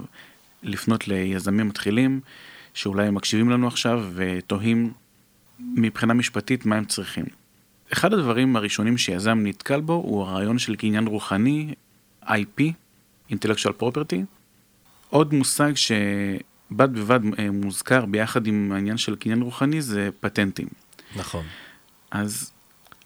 לפנות 0.62 1.08
ליזמים 1.08 1.68
מתחילים, 1.68 2.20
שאולי 2.74 3.06
הם 3.06 3.14
מקשיבים 3.14 3.50
לנו 3.50 3.66
עכשיו 3.66 4.04
ותוהים 4.14 4.92
מבחינה 5.60 6.14
משפטית 6.14 6.66
מה 6.66 6.76
הם 6.76 6.84
צריכים. 6.84 7.24
אחד 7.92 8.12
הדברים 8.12 8.56
הראשונים 8.56 8.98
שיזם 8.98 9.38
נתקל 9.42 9.80
בו 9.80 9.92
הוא 9.92 10.22
הרעיון 10.22 10.58
של 10.58 10.76
קניין 10.76 11.06
רוחני, 11.06 11.74
IP, 12.24 12.62
intellectual 13.30 13.82
property. 13.82 14.18
עוד 15.10 15.34
מושג 15.34 15.72
שבד 16.72 16.94
בבד 16.94 17.20
אה, 17.38 17.50
מוזכר 17.50 18.04
ביחד 18.06 18.46
עם 18.46 18.72
העניין 18.74 18.96
של 18.96 19.16
קניין 19.16 19.42
רוחני 19.42 19.82
זה 19.82 20.08
פטנטים. 20.20 20.68
נכון. 21.16 21.44
אז 22.10 22.52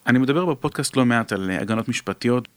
אני 0.06 0.18
מדבר 0.18 0.44
בפודקאסט 0.44 0.96
לא 0.96 1.04
מעט 1.04 1.32
על 1.32 1.50
אה, 1.50 1.60
הגנות 1.60 1.88
משפטיות, 1.88 2.48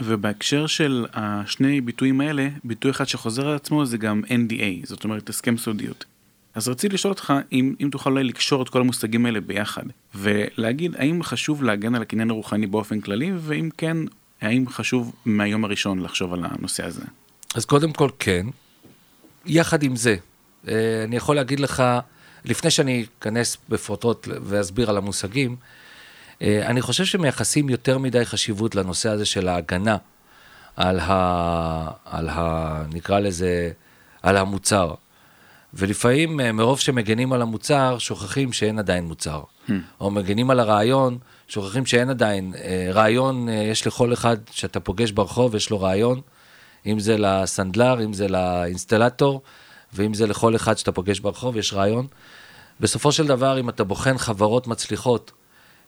ובהקשר 0.00 0.66
של 0.66 1.06
השני 1.12 1.80
ביטויים 1.80 2.20
האלה, 2.20 2.48
ביטוי 2.64 2.90
אחד 2.90 3.04
שחוזר 3.04 3.48
על 3.48 3.56
עצמו 3.56 3.86
זה 3.86 3.98
גם 3.98 4.22
NDA, 4.24 4.86
זאת 4.86 5.04
אומרת 5.04 5.28
הסכם 5.28 5.56
סודיות. 5.56 6.04
אז 6.54 6.68
רציתי 6.68 6.94
לשאול 6.94 7.12
אותך 7.12 7.32
אם, 7.52 7.74
אם 7.80 7.88
תוכל 7.92 8.10
אולי 8.10 8.24
לקשור 8.24 8.62
את 8.62 8.68
כל 8.68 8.80
המושגים 8.80 9.26
האלה 9.26 9.40
ביחד, 9.40 9.82
ולהגיד 10.14 10.96
האם 10.96 11.22
חשוב 11.22 11.62
להגן 11.62 11.94
על 11.94 12.02
הקניין 12.02 12.30
הרוחני 12.30 12.66
באופן 12.66 13.00
כללי, 13.00 13.32
ואם 13.38 13.68
כן, 13.76 13.96
האם 14.40 14.68
חשוב 14.68 15.14
מהיום 15.24 15.64
הראשון 15.64 15.98
לחשוב 15.98 16.32
על 16.32 16.44
הנושא 16.44 16.86
הזה? 16.86 17.02
אז 17.54 17.64
קודם 17.64 17.92
כל 17.92 18.08
כן. 18.18 18.46
יחד 19.46 19.82
עם 19.82 19.96
זה, 19.96 20.16
אני 20.68 21.16
יכול 21.16 21.36
להגיד 21.36 21.60
לך, 21.60 21.82
לפני 22.44 22.70
שאני 22.70 23.06
אכנס 23.18 23.56
בפרוטות 23.68 24.28
ואסביר 24.42 24.90
על 24.90 24.96
המושגים, 24.96 25.56
אה, 26.42 26.66
אני 26.66 26.82
חושב 26.82 27.04
שמייחסים 27.04 27.68
יותר 27.68 27.98
מדי 27.98 28.24
חשיבות 28.24 28.74
לנושא 28.74 29.08
הזה 29.08 29.24
של 29.24 29.48
ההגנה 29.48 29.96
על 30.76 31.00
ה... 31.00 31.90
על 32.04 32.28
ה... 32.28 32.82
נקרא 32.92 33.18
לזה, 33.18 33.70
על 34.22 34.36
המוצר. 34.36 34.94
ולפעמים 35.74 36.40
אה, 36.40 36.52
מרוב 36.52 36.80
שמגנים 36.80 37.32
על 37.32 37.42
המוצר, 37.42 37.98
שוכחים 37.98 38.52
שאין 38.52 38.78
עדיין 38.78 39.04
מוצר. 39.04 39.42
Hmm. 39.68 39.72
או 40.00 40.10
מגנים 40.10 40.50
על 40.50 40.60
הרעיון, 40.60 41.18
שוכחים 41.48 41.86
שאין 41.86 42.10
עדיין. 42.10 42.52
אה, 42.64 42.88
רעיון, 42.92 43.48
יש 43.48 43.86
לכל 43.86 44.12
אחד 44.12 44.36
שאתה 44.50 44.80
פוגש 44.80 45.10
ברחוב, 45.10 45.54
יש 45.54 45.70
לו 45.70 45.80
רעיון, 45.80 46.20
אם 46.86 47.00
זה 47.00 47.16
לסנדלר, 47.18 48.04
אם 48.04 48.12
זה 48.12 48.28
לאינסטלטור, 48.28 49.42
ואם 49.94 50.14
זה 50.14 50.26
לכל 50.26 50.56
אחד 50.56 50.78
שאתה 50.78 50.92
פוגש 50.92 51.20
ברחוב, 51.20 51.56
יש 51.56 51.72
רעיון. 51.72 52.06
בסופו 52.80 53.12
של 53.12 53.26
דבר, 53.26 53.60
אם 53.60 53.68
אתה 53.68 53.84
בוחן 53.84 54.18
חברות 54.18 54.66
מצליחות, 54.66 55.32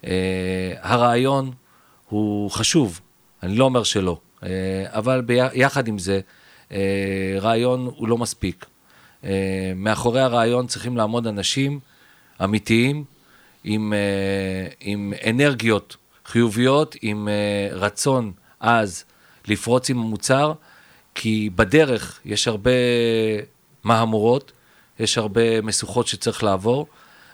אה, 0.06 0.72
הרעיון 0.80 1.52
הוא 2.08 2.50
חשוב, 2.50 3.00
אני 3.42 3.56
לא 3.56 3.64
אומר 3.64 3.82
שלא, 3.82 4.20
אה, 4.42 4.48
אבל 4.86 5.20
ביחד 5.20 5.88
עם 5.88 5.98
זה, 5.98 6.20
אה, 6.72 7.36
רעיון 7.40 7.90
הוא 7.96 8.08
לא 8.08 8.18
מספיק. 8.18 8.66
מאחורי 9.76 10.20
הרעיון 10.20 10.66
צריכים 10.66 10.96
לעמוד 10.96 11.26
אנשים 11.26 11.80
אמיתיים, 12.44 13.04
עם, 13.64 13.92
עם 14.80 15.12
אנרגיות 15.30 15.96
חיוביות, 16.24 16.96
עם 17.02 17.28
רצון 17.72 18.32
עז 18.60 19.04
לפרוץ 19.48 19.90
עם 19.90 19.98
המוצר, 19.98 20.52
כי 21.14 21.50
בדרך 21.54 22.20
יש 22.24 22.48
הרבה 22.48 22.70
מהמורות, 23.84 24.52
יש 24.98 25.18
הרבה 25.18 25.60
משוכות 25.60 26.06
שצריך 26.06 26.44
לעבור, 26.44 26.86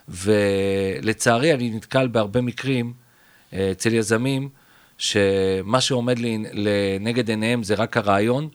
ולצערי 0.08 1.54
אני 1.54 1.70
נתקל 1.70 2.08
בהרבה 2.08 2.40
מקרים 2.40 2.92
אה, 3.52 3.70
אצל 3.70 3.94
יזמים, 3.94 4.48
שמה 4.98 5.80
שעומד 5.80 6.18
לנגד 6.52 7.28
עיניהם 7.28 7.62
זה 7.62 7.74
רק 7.74 7.96
הרעיון, 7.96 8.48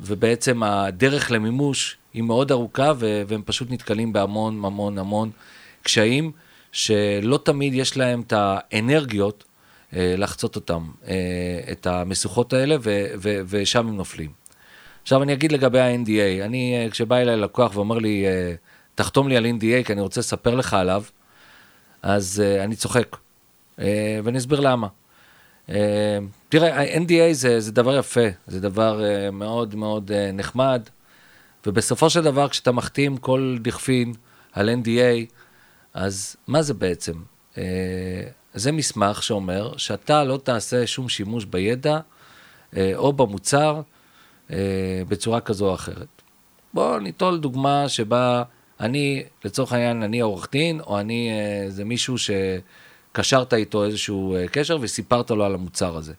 ובעצם 0.00 0.62
הדרך 0.62 1.30
למימוש 1.30 1.96
היא 2.14 2.22
מאוד 2.22 2.52
ארוכה, 2.52 2.92
והם 2.98 3.42
פשוט 3.44 3.70
נתקלים 3.70 4.12
בהמון 4.12 4.64
המון 4.64 4.98
המון 4.98 5.30
קשיים, 5.82 6.32
שלא 6.72 7.40
תמיד 7.44 7.74
יש 7.74 7.96
להם 7.96 8.20
את 8.20 8.32
האנרגיות 8.36 9.44
אה, 9.96 10.14
לחצות 10.18 10.56
אותם, 10.56 10.90
אה, 11.08 11.14
את 11.72 11.86
המשוכות 11.86 12.52
האלה, 12.52 12.76
ושם 13.48 13.88
הם 13.88 13.96
נופלים. 13.96 14.43
עכשיו 15.04 15.22
אני 15.22 15.32
אגיד 15.32 15.52
לגבי 15.52 15.80
ה-NDA, 15.80 16.44
אני, 16.44 16.88
כשבא 16.90 17.16
אליי 17.16 17.36
לקוח 17.36 17.76
ואומר 17.76 17.98
לי, 17.98 18.24
תחתום 18.94 19.28
לי 19.28 19.36
על 19.36 19.46
NDA 19.46 19.86
כי 19.86 19.92
אני 19.92 20.00
רוצה 20.00 20.20
לספר 20.20 20.54
לך 20.54 20.74
עליו, 20.74 21.04
אז 22.02 22.42
uh, 22.42 22.64
אני 22.64 22.76
צוחק, 22.76 23.16
ואני 24.24 24.38
אסביר 24.38 24.60
למה. 24.60 24.88
תראה, 26.48 26.96
NDA 26.96 27.32
זה, 27.32 27.60
זה 27.60 27.72
דבר 27.72 27.98
יפה, 27.98 28.26
זה 28.46 28.60
דבר 28.60 29.00
מאוד 29.32 29.74
מאוד 29.74 30.10
נחמד, 30.32 30.82
ובסופו 31.66 32.10
של 32.10 32.22
דבר 32.22 32.48
כשאתה 32.48 32.72
מחתים 32.72 33.16
כל 33.16 33.56
דכפין 33.62 34.14
על 34.52 34.70
NDA, 34.82 35.34
אז 35.94 36.36
מה 36.46 36.62
זה 36.62 36.74
בעצם? 36.74 37.12
זה 38.54 38.72
מסמך 38.72 39.22
שאומר 39.22 39.76
שאתה 39.76 40.24
לא 40.24 40.40
תעשה 40.44 40.86
שום 40.86 41.08
שימוש 41.08 41.44
בידע 41.44 41.98
או 42.76 43.12
במוצר 43.12 43.80
uh, 44.48 44.52
בצורה 45.08 45.40
כזו 45.40 45.68
או 45.68 45.74
אחרת. 45.74 46.22
בואו 46.74 46.98
ניטול 46.98 47.38
דוגמה 47.38 47.88
שבה 47.88 48.42
אני, 48.80 49.22
לצורך 49.44 49.72
העניין, 49.72 50.02
אני 50.02 50.20
עורך 50.20 50.48
דין, 50.52 50.80
או 50.80 51.00
אני 51.00 51.30
איזה 51.64 51.82
אה, 51.82 51.86
מישהו 51.88 52.16
שקשרת 52.18 53.54
איתו 53.54 53.84
איזשהו 53.84 54.36
אה, 54.36 54.48
קשר 54.48 54.78
וסיפרת 54.80 55.30
לו 55.30 55.44
על 55.44 55.54
המוצר 55.54 55.96
הזה. 55.96 56.12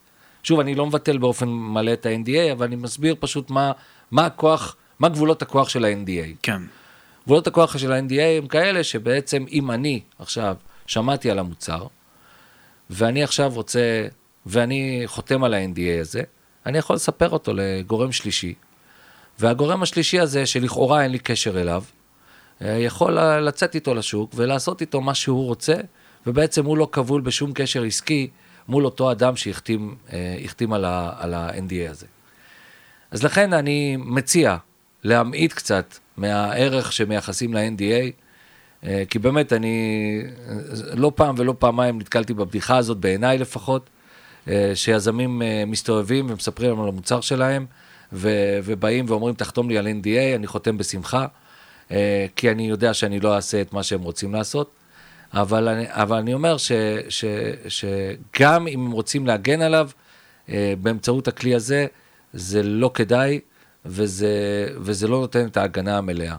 שוב, 0.43 0.59
אני 0.59 0.75
לא 0.75 0.85
מבטל 0.85 1.17
באופן 1.17 1.49
מלא 1.49 1.93
את 1.93 2.05
ה-NDA, 2.05 2.51
אבל 2.51 2.65
אני 2.65 2.75
מסביר 2.75 3.15
פשוט 3.19 3.49
מה, 3.49 3.71
מה 4.11 4.25
הכוח, 4.25 4.75
מה 4.99 5.09
גבולות 5.09 5.41
הכוח 5.41 5.69
של 5.69 5.85
ה-NDA. 5.85 6.35
כן. 6.41 6.61
גבולות 7.25 7.47
הכוח 7.47 7.77
של 7.77 7.91
ה-NDA 7.91 8.21
הם 8.21 8.47
כאלה 8.47 8.83
שבעצם 8.83 9.45
אם 9.51 9.71
אני 9.71 10.01
עכשיו 10.19 10.55
שמעתי 10.87 11.31
על 11.31 11.39
המוצר, 11.39 11.87
ואני 12.89 13.23
עכשיו 13.23 13.51
רוצה, 13.55 14.07
ואני 14.45 15.03
חותם 15.05 15.43
על 15.43 15.53
ה-NDA 15.53 16.01
הזה, 16.01 16.21
אני 16.65 16.77
יכול 16.77 16.95
לספר 16.95 17.29
אותו 17.29 17.53
לגורם 17.53 18.11
שלישי. 18.11 18.53
והגורם 19.39 19.83
השלישי 19.83 20.19
הזה, 20.19 20.45
שלכאורה 20.45 21.03
אין 21.03 21.11
לי 21.11 21.19
קשר 21.19 21.61
אליו, 21.61 21.83
אה, 22.61 22.67
יכול 22.67 23.19
לצאת 23.19 23.75
איתו 23.75 23.93
לשוק 23.93 24.31
ולעשות 24.35 24.81
איתו 24.81 25.01
מה 25.01 25.15
שהוא 25.15 25.45
רוצה, 25.45 25.75
ובעצם 26.27 26.65
הוא 26.65 26.77
לא 26.77 26.87
כבול 26.91 27.21
בשום 27.21 27.51
קשר 27.53 27.83
עסקי 27.83 28.29
מול 28.67 28.85
אותו 28.85 29.11
אדם 29.11 29.35
שהחתים 29.35 29.95
אה, 30.13 30.75
על 31.17 31.33
ה-NDA 31.33 31.91
הזה. 31.91 32.05
אז 33.11 33.23
לכן 33.23 33.53
אני 33.53 33.97
מציע 33.97 34.57
להמעיט 35.03 35.53
קצת 35.53 35.97
מהערך 36.17 36.91
שמייחסים 36.91 37.53
ל-NDA, 37.53 38.11
אה, 38.83 39.03
כי 39.09 39.19
באמת 39.19 39.53
אני 39.53 40.21
לא 40.93 41.11
פעם 41.15 41.35
ולא 41.37 41.55
פעמיים 41.59 41.99
נתקלתי 41.99 42.33
בבדיחה 42.33 42.77
הזאת, 42.77 42.97
בעיניי 42.97 43.37
לפחות, 43.37 43.89
שיזמים 44.75 45.41
מסתובבים 45.67 46.29
ומספרים 46.29 46.81
על 46.81 46.87
המוצר 46.87 47.21
שלהם, 47.21 47.65
ובאים 48.13 49.05
ואומרים, 49.07 49.35
תחתום 49.35 49.69
לי 49.69 49.77
על 49.77 49.87
NDA, 49.87 50.35
אני 50.35 50.47
חותם 50.47 50.77
בשמחה. 50.77 51.27
אה, 51.91 52.25
כי 52.35 52.51
אני 52.51 52.67
יודע 52.67 52.93
שאני 52.93 53.19
לא 53.19 53.35
אעשה 53.35 53.61
את 53.61 53.73
מה 53.73 53.83
שהם 53.83 54.01
רוצים 54.01 54.33
לעשות. 54.33 54.71
אבל 55.33 55.67
אני, 55.67 55.85
אבל 55.87 56.17
אני 56.17 56.33
אומר 56.33 56.57
ש, 56.57 56.71
ש, 57.09 57.25
שגם 57.67 58.67
אם 58.67 58.85
הם 58.85 58.91
רוצים 58.91 59.27
להגן 59.27 59.61
עליו, 59.61 59.89
אה, 60.49 60.73
באמצעות 60.81 61.27
הכלי 61.27 61.55
הזה, 61.55 61.87
זה 62.33 62.63
לא 62.63 62.91
כדאי, 62.93 63.39
וזה, 63.85 64.67
וזה 64.77 65.07
לא 65.07 65.19
נותן 65.19 65.45
את 65.47 65.57
ההגנה 65.57 65.97
המלאה. 65.97 66.35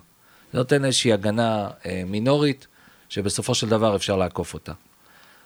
זה 0.53 0.59
נותן 0.59 0.85
איזושהי 0.85 1.13
הגנה 1.13 1.69
אה, 1.87 2.03
מינורית, 2.07 2.67
שבסופו 3.09 3.55
של 3.55 3.69
דבר 3.69 3.97
אפשר 3.97 4.17
לעקוף 4.17 4.55
אותה. 4.55 4.73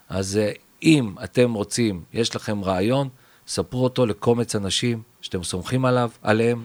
אז 0.09 0.41
אם 0.83 1.15
אתם 1.25 1.53
רוצים, 1.53 2.03
יש 2.13 2.37
לכם 2.37 2.65
רעיון, 2.65 3.09
ספרו 3.47 3.85
אותו 3.85 4.07
לקומץ 4.07 4.57
אנשים 4.57 5.03
שאתם 5.21 5.43
סומכים 5.43 5.85
עליו, 5.85 6.11
עליהם, 6.23 6.65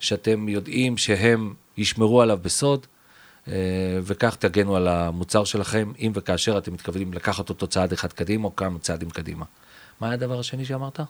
שאתם 0.00 0.48
יודעים 0.48 0.96
שהם 0.96 1.54
ישמרו 1.76 2.22
עליו 2.22 2.38
בסוד, 2.42 2.86
אה, 3.48 3.52
וכך 4.02 4.36
תגנו 4.36 4.76
על 4.76 4.88
המוצר 4.88 5.44
שלכם, 5.44 5.92
אם 5.98 6.12
וכאשר 6.14 6.58
אתם 6.58 6.72
מתכוונים 6.72 7.12
לקחת 7.12 7.48
אותו 7.48 7.66
צעד 7.66 7.92
אחד 7.92 8.12
קדימה, 8.12 8.44
או 8.44 8.56
כמה 8.56 8.78
צעדים 8.78 9.10
קדימה. 9.10 9.44
מה 10.00 10.06
היה 10.06 10.14
הדבר 10.14 10.38
השני 10.38 10.64
שאמרת? 10.64 11.00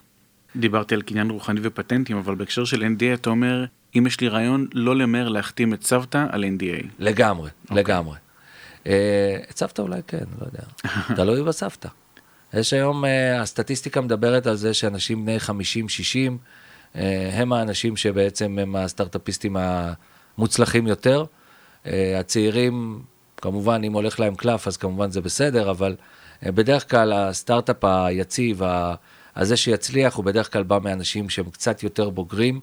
דיברתי 0.56 0.94
על 0.94 1.02
קניין 1.02 1.30
רוחני 1.30 1.60
ופטנטים, 1.62 2.16
אבל 2.16 2.34
בהקשר 2.34 2.64
של 2.64 2.82
NDA 2.82 3.14
אתה 3.14 3.30
אומר, 3.30 3.64
אם 3.98 4.04
יש 4.06 4.20
לי 4.20 4.28
רעיון, 4.28 4.66
לא 4.74 4.96
למהר 4.96 5.28
להחתים 5.28 5.74
את 5.74 5.82
סבתא 5.82 6.26
על 6.30 6.44
NDA. 6.44 6.86
לגמרי, 6.98 7.48
okay. 7.48 7.62
אוקיי. 7.62 7.76
לגמרי. 7.76 8.16
אה, 8.86 9.36
את 9.50 9.58
סבתא 9.58 9.82
אולי 9.82 10.00
כן, 10.06 10.24
לא 10.40 10.46
יודע. 10.46 10.62
תלוי 11.16 11.42
בסבתא. 11.42 11.88
יש 12.54 12.72
היום, 12.72 13.04
אה, 13.04 13.40
הסטטיסטיקה 13.40 14.00
מדברת 14.00 14.46
על 14.46 14.56
זה 14.56 14.74
שאנשים 14.74 15.24
בני 15.24 15.36
50-60, 15.36 16.98
הם 17.32 17.52
האנשים 17.52 17.96
שבעצם 17.96 18.58
הם 18.58 18.76
הסטארט-אפיסטים 18.76 19.56
ה... 19.56 19.92
מוצלחים 20.38 20.86
יותר. 20.86 21.24
אה, 21.86 22.18
הצעירים, 22.18 23.02
כמובן, 23.36 23.84
אם 23.84 23.92
הולך 23.92 24.20
להם 24.20 24.34
קלף, 24.34 24.66
אז 24.68 24.76
כמובן 24.76 25.10
זה 25.10 25.20
בסדר, 25.20 25.70
אבל 25.70 25.96
אה, 26.46 26.52
בדרך 26.52 26.90
כלל 26.90 27.12
הסטארט-אפ 27.12 27.84
היציב, 27.84 28.62
הזה 29.36 29.56
שיצליח, 29.56 30.14
הוא 30.14 30.24
בדרך 30.24 30.52
כלל 30.52 30.62
בא 30.62 30.78
מאנשים 30.82 31.30
שהם 31.30 31.50
קצת 31.50 31.82
יותר 31.82 32.10
בוגרים, 32.10 32.60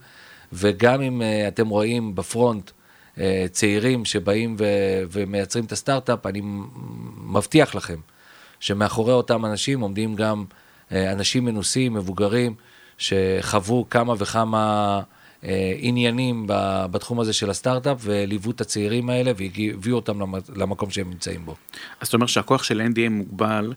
וגם 0.54 1.02
אם 1.02 1.22
אה, 1.22 1.48
אתם 1.48 1.70
רואים 1.70 2.16
בפרונט 2.16 2.72
צעירים 3.52 4.06
שבאים 4.06 4.56
ו- 4.60 5.04
ומייצרים 5.12 5.66
את 5.66 5.72
הסטארט-אפ, 5.72 6.26
אני 6.26 6.42
מבטיח 7.18 7.76
לכם 7.76 7.96
שמאחורי 8.60 9.14
אותם 9.14 9.46
אנשים 9.46 9.80
עומדים 9.80 10.16
גם 10.16 10.46
אנשים 10.92 11.46
מנוסים, 11.46 11.94
מבוגרים, 11.94 12.56
שחוו 12.98 13.86
כמה 13.90 14.14
וכמה... 14.18 15.02
אה, 15.44 15.74
עניינים 15.78 16.46
בתחום 16.92 17.20
הזה 17.20 17.34
של 17.34 17.50
הסטארט-אפ 17.50 17.98
וליוו 18.02 18.52
את 18.52 18.62
הצעירים 18.62 19.10
האלה 19.10 19.32
והביאו 19.38 19.96
אותם 19.96 20.20
למקום 20.56 20.90
שהם 20.90 21.10
נמצאים 21.10 21.46
בו. 21.46 21.56
אז 22.02 22.08
אתה 22.08 22.18
אומר 22.18 22.28
שהכוח 22.28 22.64
של 22.64 22.82
NDA 22.94 23.10
מוגבל 23.10 23.74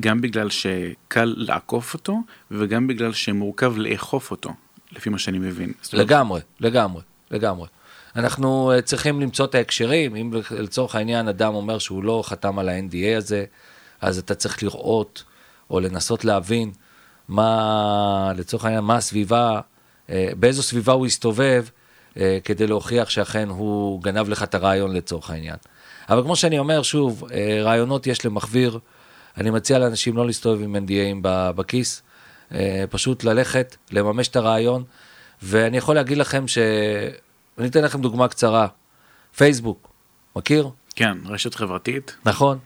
גם 0.00 0.20
בגלל 0.20 0.50
שקל 0.50 1.34
לעקוף 1.36 1.94
אותו 1.94 2.18
וגם 2.50 2.86
בגלל 2.86 3.12
שמורכב 3.12 3.74
לאכוף 3.76 4.30
אותו, 4.30 4.50
לפי 4.92 5.10
מה 5.10 5.18
שאני 5.18 5.38
מבין. 5.38 5.72
לגמרי, 5.92 6.40
לגמרי, 6.60 7.02
לגמרי. 7.30 7.68
אנחנו 8.16 8.72
אה, 8.72 8.82
צריכים 8.82 9.20
למצוא 9.20 9.44
את 9.44 9.54
ההקשרים, 9.54 10.16
אם 10.16 10.32
לצורך 10.50 10.94
העניין 10.94 11.28
אדם 11.28 11.54
אומר 11.54 11.78
שהוא 11.78 12.04
לא 12.04 12.22
חתם 12.26 12.58
על 12.58 12.68
ה-NDA 12.68 13.16
הזה, 13.16 13.44
אז 14.00 14.18
אתה 14.18 14.34
צריך 14.34 14.62
לראות 14.62 15.24
או 15.70 15.80
לנסות 15.80 16.24
להבין 16.24 16.72
מה, 17.28 18.32
לצורך 18.36 18.64
העניין, 18.64 18.84
מה 18.84 18.96
הסביבה, 18.96 19.60
אה, 20.10 20.28
באיזו 20.36 20.62
סביבה 20.62 20.92
הוא 20.92 21.06
הסתובב, 21.06 21.64
אה, 22.16 22.38
כדי 22.44 22.66
להוכיח 22.66 23.10
שאכן 23.10 23.48
הוא 23.48 24.02
גנב 24.02 24.28
לך 24.28 24.42
את 24.42 24.54
הרעיון 24.54 24.92
לצורך 24.92 25.30
העניין. 25.30 25.56
אבל 26.08 26.22
כמו 26.22 26.36
שאני 26.36 26.58
אומר, 26.58 26.82
שוב, 26.82 27.24
רעיונות 27.62 28.06
יש 28.06 28.26
למחוויר, 28.26 28.78
אני 29.36 29.50
מציע 29.50 29.78
לאנשים 29.78 30.16
לא 30.16 30.26
להסתובב 30.26 30.62
עם 30.62 30.76
NDAים 30.76 31.18
בכיס, 31.56 32.02
פשוט 32.90 33.24
ללכת, 33.24 33.76
לממש 33.90 34.28
את 34.28 34.36
הרעיון, 34.36 34.84
ואני 35.42 35.76
יכול 35.76 35.94
להגיד 35.94 36.18
לכם 36.18 36.48
ש... 36.48 36.58
אני 37.58 37.68
אתן 37.68 37.84
לכם 37.84 38.00
דוגמה 38.00 38.28
קצרה. 38.28 38.66
פייסבוק, 39.36 39.88
מכיר? 40.36 40.68
כן, 40.96 41.18
רשת 41.26 41.54
חברתית. 41.54 42.16
נכון. 42.24 42.58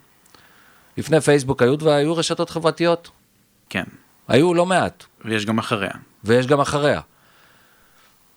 לפני 0.99 1.21
פייסבוק 1.21 1.63
היו, 1.63 1.79
והיו 1.81 2.17
רשתות 2.17 2.51
חברתיות. 2.51 3.11
כן. 3.69 3.85
היו 4.29 4.55
לא 4.55 4.67
מעט. 4.67 5.05
ויש 5.25 5.47
גם 5.47 5.59
אחריה. 5.59 5.91
ויש 6.25 6.47
גם 6.47 6.61
אחריה. 6.61 7.01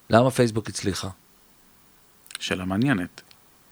למה 0.09 0.31
פייסבוק 0.31 0.69
הצליחה? 0.69 1.07
שאלה 2.39 2.65
מעניינת. 2.65 3.21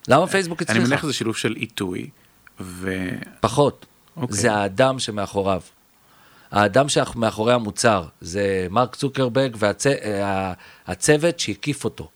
למה 0.08 0.28
פייסבוק 0.28 0.62
הצליחה? 0.62 0.80
אני 0.80 0.88
מניח 0.88 1.02
שזה 1.02 1.14
שילוב 1.14 1.36
של 1.36 1.54
עיתוי 1.54 2.10
ו... 2.60 3.08
פחות. 3.40 3.86
אוקיי. 4.18 4.38
זה 4.38 4.54
האדם 4.54 5.00
שמאחוריו. 5.00 5.62
האדם 6.52 6.90
שמאחורי 6.90 7.54
המוצר 7.54 8.06
זה 8.22 8.68
מרק 8.70 8.96
צוקרברג 8.96 9.56
והצוות 9.60 11.24
והצ... 11.24 11.42
שהקיף 11.42 11.86
אותו. 11.86 12.10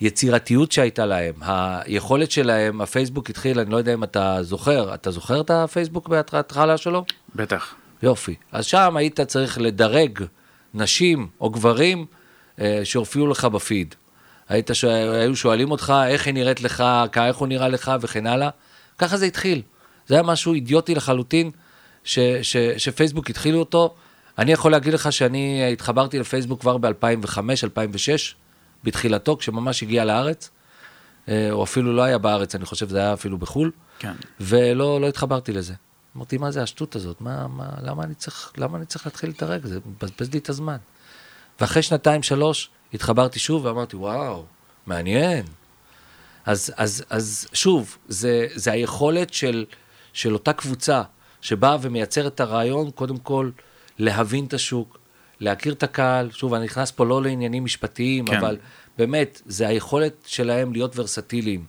היצירתיות 0.00 0.72
שהייתה 0.72 1.06
להם, 1.06 1.34
היכולת 1.40 2.30
שלהם, 2.30 2.80
הפייסבוק 2.80 3.30
התחיל, 3.30 3.60
אני 3.60 3.70
לא 3.70 3.76
יודע 3.76 3.94
אם 3.94 4.04
אתה 4.04 4.38
זוכר, 4.42 4.94
אתה 4.94 5.10
זוכר 5.10 5.40
את 5.40 5.50
הפייסבוק 5.50 6.08
בהתחלה 6.08 6.76
שלו? 6.76 7.04
בטח. 7.34 7.74
יופי. 8.02 8.34
אז 8.52 8.64
שם 8.64 8.96
היית 8.96 9.20
צריך 9.20 9.58
לדרג 9.60 10.24
נשים 10.74 11.28
או 11.40 11.50
גברים 11.50 12.06
אה, 12.60 12.80
שהופיעו 12.84 13.26
לך 13.26 13.44
בפיד. 13.44 13.94
היית, 14.48 14.70
ש... 14.72 14.84
היו 14.84 15.36
שואלים 15.36 15.70
אותך 15.70 15.92
איך 16.06 16.26
היא 16.26 16.34
נראית 16.34 16.60
לך, 16.60 16.84
איך 17.16 17.36
הוא 17.36 17.48
נראה 17.48 17.68
לך 17.68 17.92
וכן 18.00 18.26
הלאה. 18.26 18.50
ככה 18.98 19.16
זה 19.16 19.26
התחיל. 19.26 19.62
זה 20.06 20.14
היה 20.14 20.22
משהו 20.22 20.54
אידיוטי 20.54 20.94
לחלוטין, 20.94 21.50
ש... 22.04 22.18
ש... 22.42 22.56
שפייסבוק 22.56 23.30
התחילו 23.30 23.58
אותו. 23.58 23.94
אני 24.38 24.52
יכול 24.52 24.72
להגיד 24.72 24.94
לך 24.94 25.12
שאני 25.12 25.72
התחברתי 25.72 26.18
לפייסבוק 26.18 26.60
כבר 26.60 26.78
ב-2005, 26.78 27.38
2006. 27.64 28.34
בתחילתו, 28.84 29.36
כשממש 29.36 29.82
הגיע 29.82 30.04
לארץ, 30.04 30.50
אה, 31.28 31.48
או 31.50 31.64
אפילו 31.64 31.92
לא 31.92 32.02
היה 32.02 32.18
בארץ, 32.18 32.54
אני 32.54 32.64
חושב 32.64 32.88
שזה 32.88 32.98
היה 32.98 33.12
אפילו 33.12 33.38
בחו"ל, 33.38 33.70
כן. 33.98 34.12
ולא 34.40 35.00
לא 35.00 35.08
התחברתי 35.08 35.52
לזה. 35.52 35.74
אמרתי, 36.16 36.38
מה 36.38 36.50
זה 36.50 36.62
השטות 36.62 36.96
הזאת? 36.96 37.20
מה, 37.20 37.48
מה, 37.48 37.68
למה, 37.82 38.04
אני 38.04 38.14
צריך, 38.14 38.52
למה 38.56 38.78
אני 38.78 38.86
צריך 38.86 39.06
להתחיל 39.06 39.30
להתערג? 39.30 39.66
זה 39.66 39.78
מבזבז 39.86 40.32
לי 40.32 40.38
את 40.38 40.48
הזמן. 40.48 40.76
ואחרי 41.60 41.82
שנתיים, 41.82 42.22
שלוש, 42.22 42.70
התחברתי 42.94 43.38
שוב 43.38 43.64
ואמרתי, 43.64 43.96
וואו, 43.96 44.44
מעניין. 44.86 45.46
אז, 46.46 46.72
אז, 46.76 47.04
אז 47.10 47.48
שוב, 47.52 47.96
זה, 48.08 48.46
זה 48.54 48.72
היכולת 48.72 49.34
של, 49.34 49.64
של 50.12 50.32
אותה 50.32 50.52
קבוצה 50.52 51.02
שבאה 51.40 51.76
ומייצרת 51.80 52.34
את 52.34 52.40
הרעיון, 52.40 52.90
קודם 52.90 53.18
כל, 53.18 53.50
להבין 53.98 54.44
את 54.44 54.54
השוק, 54.54 54.98
להכיר 55.40 55.72
את 55.72 55.82
הקהל, 55.82 56.30
שוב, 56.30 56.54
אני 56.54 56.64
נכנס 56.64 56.90
פה 56.90 57.06
לא 57.06 57.22
לעניינים 57.22 57.64
משפטיים, 57.64 58.26
כן. 58.26 58.36
אבל 58.36 58.56
באמת, 58.98 59.42
זה 59.46 59.68
היכולת 59.68 60.12
שלהם 60.26 60.72
להיות 60.72 60.98
ורסטיליים. 60.98 61.64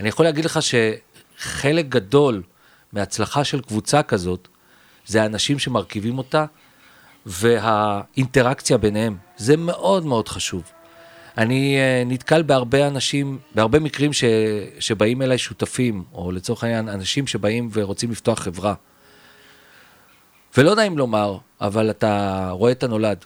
אני 0.00 0.08
יכול 0.08 0.26
להגיד 0.26 0.44
לך 0.44 0.58
שחלק 0.62 1.86
גדול 1.88 2.42
מהצלחה 2.92 3.44
של 3.44 3.60
קבוצה 3.60 4.02
כזאת, 4.02 4.48
זה 5.06 5.22
האנשים 5.22 5.58
שמרכיבים 5.58 6.18
אותה, 6.18 6.44
והאינטראקציה 7.26 8.78
ביניהם. 8.78 9.16
זה 9.36 9.56
מאוד 9.56 10.06
מאוד 10.06 10.28
חשוב. 10.28 10.62
אני 11.38 11.76
uh, 11.76 12.08
נתקל 12.08 12.42
בהרבה 12.42 12.86
אנשים, 12.86 13.38
בהרבה 13.54 13.78
מקרים 13.78 14.12
ש, 14.12 14.24
שבאים 14.78 15.22
אליי 15.22 15.38
שותפים, 15.38 16.04
או 16.12 16.32
לצורך 16.32 16.64
העניין, 16.64 16.88
אנשים 16.88 17.26
שבאים 17.26 17.68
ורוצים 17.72 18.10
לפתוח 18.10 18.38
חברה. 18.40 18.74
ולא 20.56 20.74
נעים 20.76 20.98
לומר, 20.98 21.38
אבל 21.64 21.90
אתה 21.90 22.48
רואה 22.50 22.72
את 22.72 22.82
הנולד. 22.82 23.24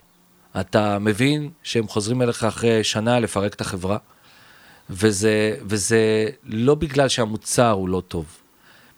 אתה 0.61 0.99
מבין 0.99 1.51
שהם 1.63 1.89
חוזרים 1.89 2.23
אליך 2.23 2.45
אחרי 2.45 2.85
שנה 2.85 3.21
לפרק 3.21 3.55
את 3.55 3.61
החברה, 3.61 3.99
וזה, 4.91 5.57
וזה 5.63 6.27
לא 6.45 6.75
בגלל 6.75 7.09
שהמוצר 7.09 7.71
הוא 7.71 7.89
לא 7.89 8.03
טוב, 8.09 8.27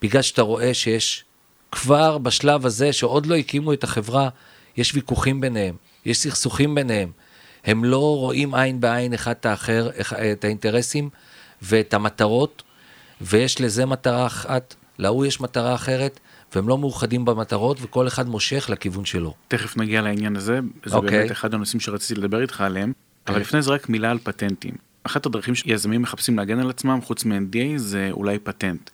בגלל 0.02 0.22
שאתה 0.22 0.42
רואה 0.42 0.74
שיש 0.74 1.24
כבר 1.72 2.18
בשלב 2.18 2.66
הזה, 2.66 2.92
שעוד 2.92 3.26
לא 3.26 3.36
הקימו 3.36 3.72
את 3.72 3.84
החברה, 3.84 4.28
יש 4.76 4.94
ויכוחים 4.94 5.40
ביניהם, 5.40 5.76
יש 6.04 6.18
סכסוכים 6.18 6.74
ביניהם. 6.74 7.10
הם 7.64 7.84
לא 7.84 8.16
רואים 8.16 8.54
עין 8.54 8.80
בעין 8.80 9.14
אחד 9.14 9.34
את 9.40 9.46
האחר, 9.46 9.90
את 10.32 10.44
האינטרסים 10.44 11.10
ואת 11.62 11.94
המטרות, 11.94 12.62
ויש 13.20 13.60
לזה 13.60 13.86
מטרה 13.86 14.26
אחת, 14.26 14.74
להוא 14.98 15.26
יש 15.26 15.40
מטרה 15.40 15.74
אחרת, 15.74 16.20
והם 16.54 16.68
לא 16.68 16.78
מאוחדים 16.78 17.24
במטרות, 17.24 17.78
וכל 17.80 18.06
אחד 18.06 18.28
מושך 18.28 18.70
לכיוון 18.70 19.04
שלו. 19.04 19.34
תכף 19.48 19.76
נגיע 19.76 20.02
לעניין 20.02 20.36
הזה, 20.36 20.60
זה 20.84 20.94
okay. 20.94 20.96
אוקיי. 20.96 21.18
באמת 21.18 21.32
אחד 21.32 21.54
הנושאים 21.54 21.80
שרציתי 21.80 22.20
לדבר 22.20 22.40
איתך 22.40 22.60
עליהם, 22.60 22.90
okay. 22.90 23.30
אבל 23.30 23.34
אוקיי. 23.34 23.40
לפני 23.40 23.62
זה 23.62 23.70
רק 23.70 23.88
מילה 23.88 24.10
על 24.10 24.18
פטנטים. 24.18 24.74
אחת 25.02 25.26
הדרכים 25.26 25.54
שיזמים 25.54 26.02
מחפשים 26.02 26.38
להגן 26.38 26.58
על 26.58 26.70
עצמם, 26.70 27.00
חוץ 27.04 27.24
מ-NDA, 27.24 27.76
זה 27.76 28.08
אולי 28.10 28.38
פטנט. 28.38 28.90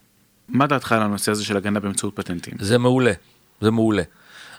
מה 0.49 0.67
דעתך 0.67 0.91
על 0.91 1.01
הנושא 1.01 1.31
הזה 1.31 1.45
של 1.45 1.57
הגנה 1.57 1.79
באמצעות 1.79 2.15
פטנטים? 2.15 2.53
זה 2.59 2.77
מעולה, 2.77 3.11
זה 3.61 3.71
מעולה. 3.71 4.03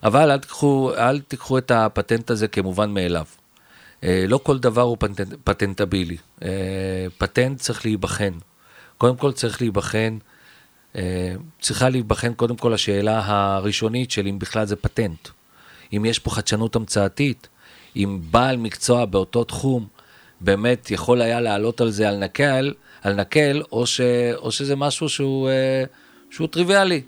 אבל 0.03 0.31
אל 0.31 0.39
תיקחו, 0.39 0.93
אל 0.97 1.21
תיקחו 1.21 1.59
את 1.59 1.71
הפטנט 1.71 2.31
הזה 2.31 2.49
כמובן 2.49 2.91
מאליו. 2.91 3.25
אה, 4.05 4.25
לא 4.29 4.41
כל 4.43 4.59
דבר 4.59 4.83
הוא 4.83 4.97
פטנט, 5.01 5.35
פטנטבילי. 5.45 6.17
אה, 6.43 7.07
פטנט 7.19 7.61
צריך 7.61 7.85
להיבחן. 7.85 8.33
קודם 8.99 9.17
כל 9.17 9.33
צריך 9.33 9.61
להיבחן 9.61 10.19
צריכה 11.61 11.89
להיבחן 11.89 12.35
קודם 12.35 12.57
כל 12.57 12.75
השאלה 12.75 13.23
הראשונית 13.25 14.11
של 14.11 14.27
אם 14.27 14.39
בכלל 14.39 14.67
זה 14.67 14.77
פטנט. 14.77 15.29
אם 15.93 16.05
יש 16.05 16.19
פה 16.19 16.31
חדשנות 16.31 16.77
המצאתית, 16.77 17.49
אם 17.97 18.19
בעל 18.31 18.57
מקצוע 18.57 19.05
באותו 19.05 19.45
תחום 19.45 19.87
באמת 20.41 20.91
יכול 20.91 21.23
היה 21.23 21.41
לעלות 21.41 21.81
על 21.81 21.91
זה 21.91 22.09
על 22.09 22.17
נקל, 22.17 22.75
על 23.03 23.15
נקל 23.15 23.63
או, 23.73 23.87
ש, 23.87 24.01
או 24.37 24.53
שזה 24.53 24.77
משהו 24.77 25.09
שהוא, 25.09 25.49
אה, 25.49 25.85
שהוא 26.31 26.49
טריוויאלי, 26.49 27.03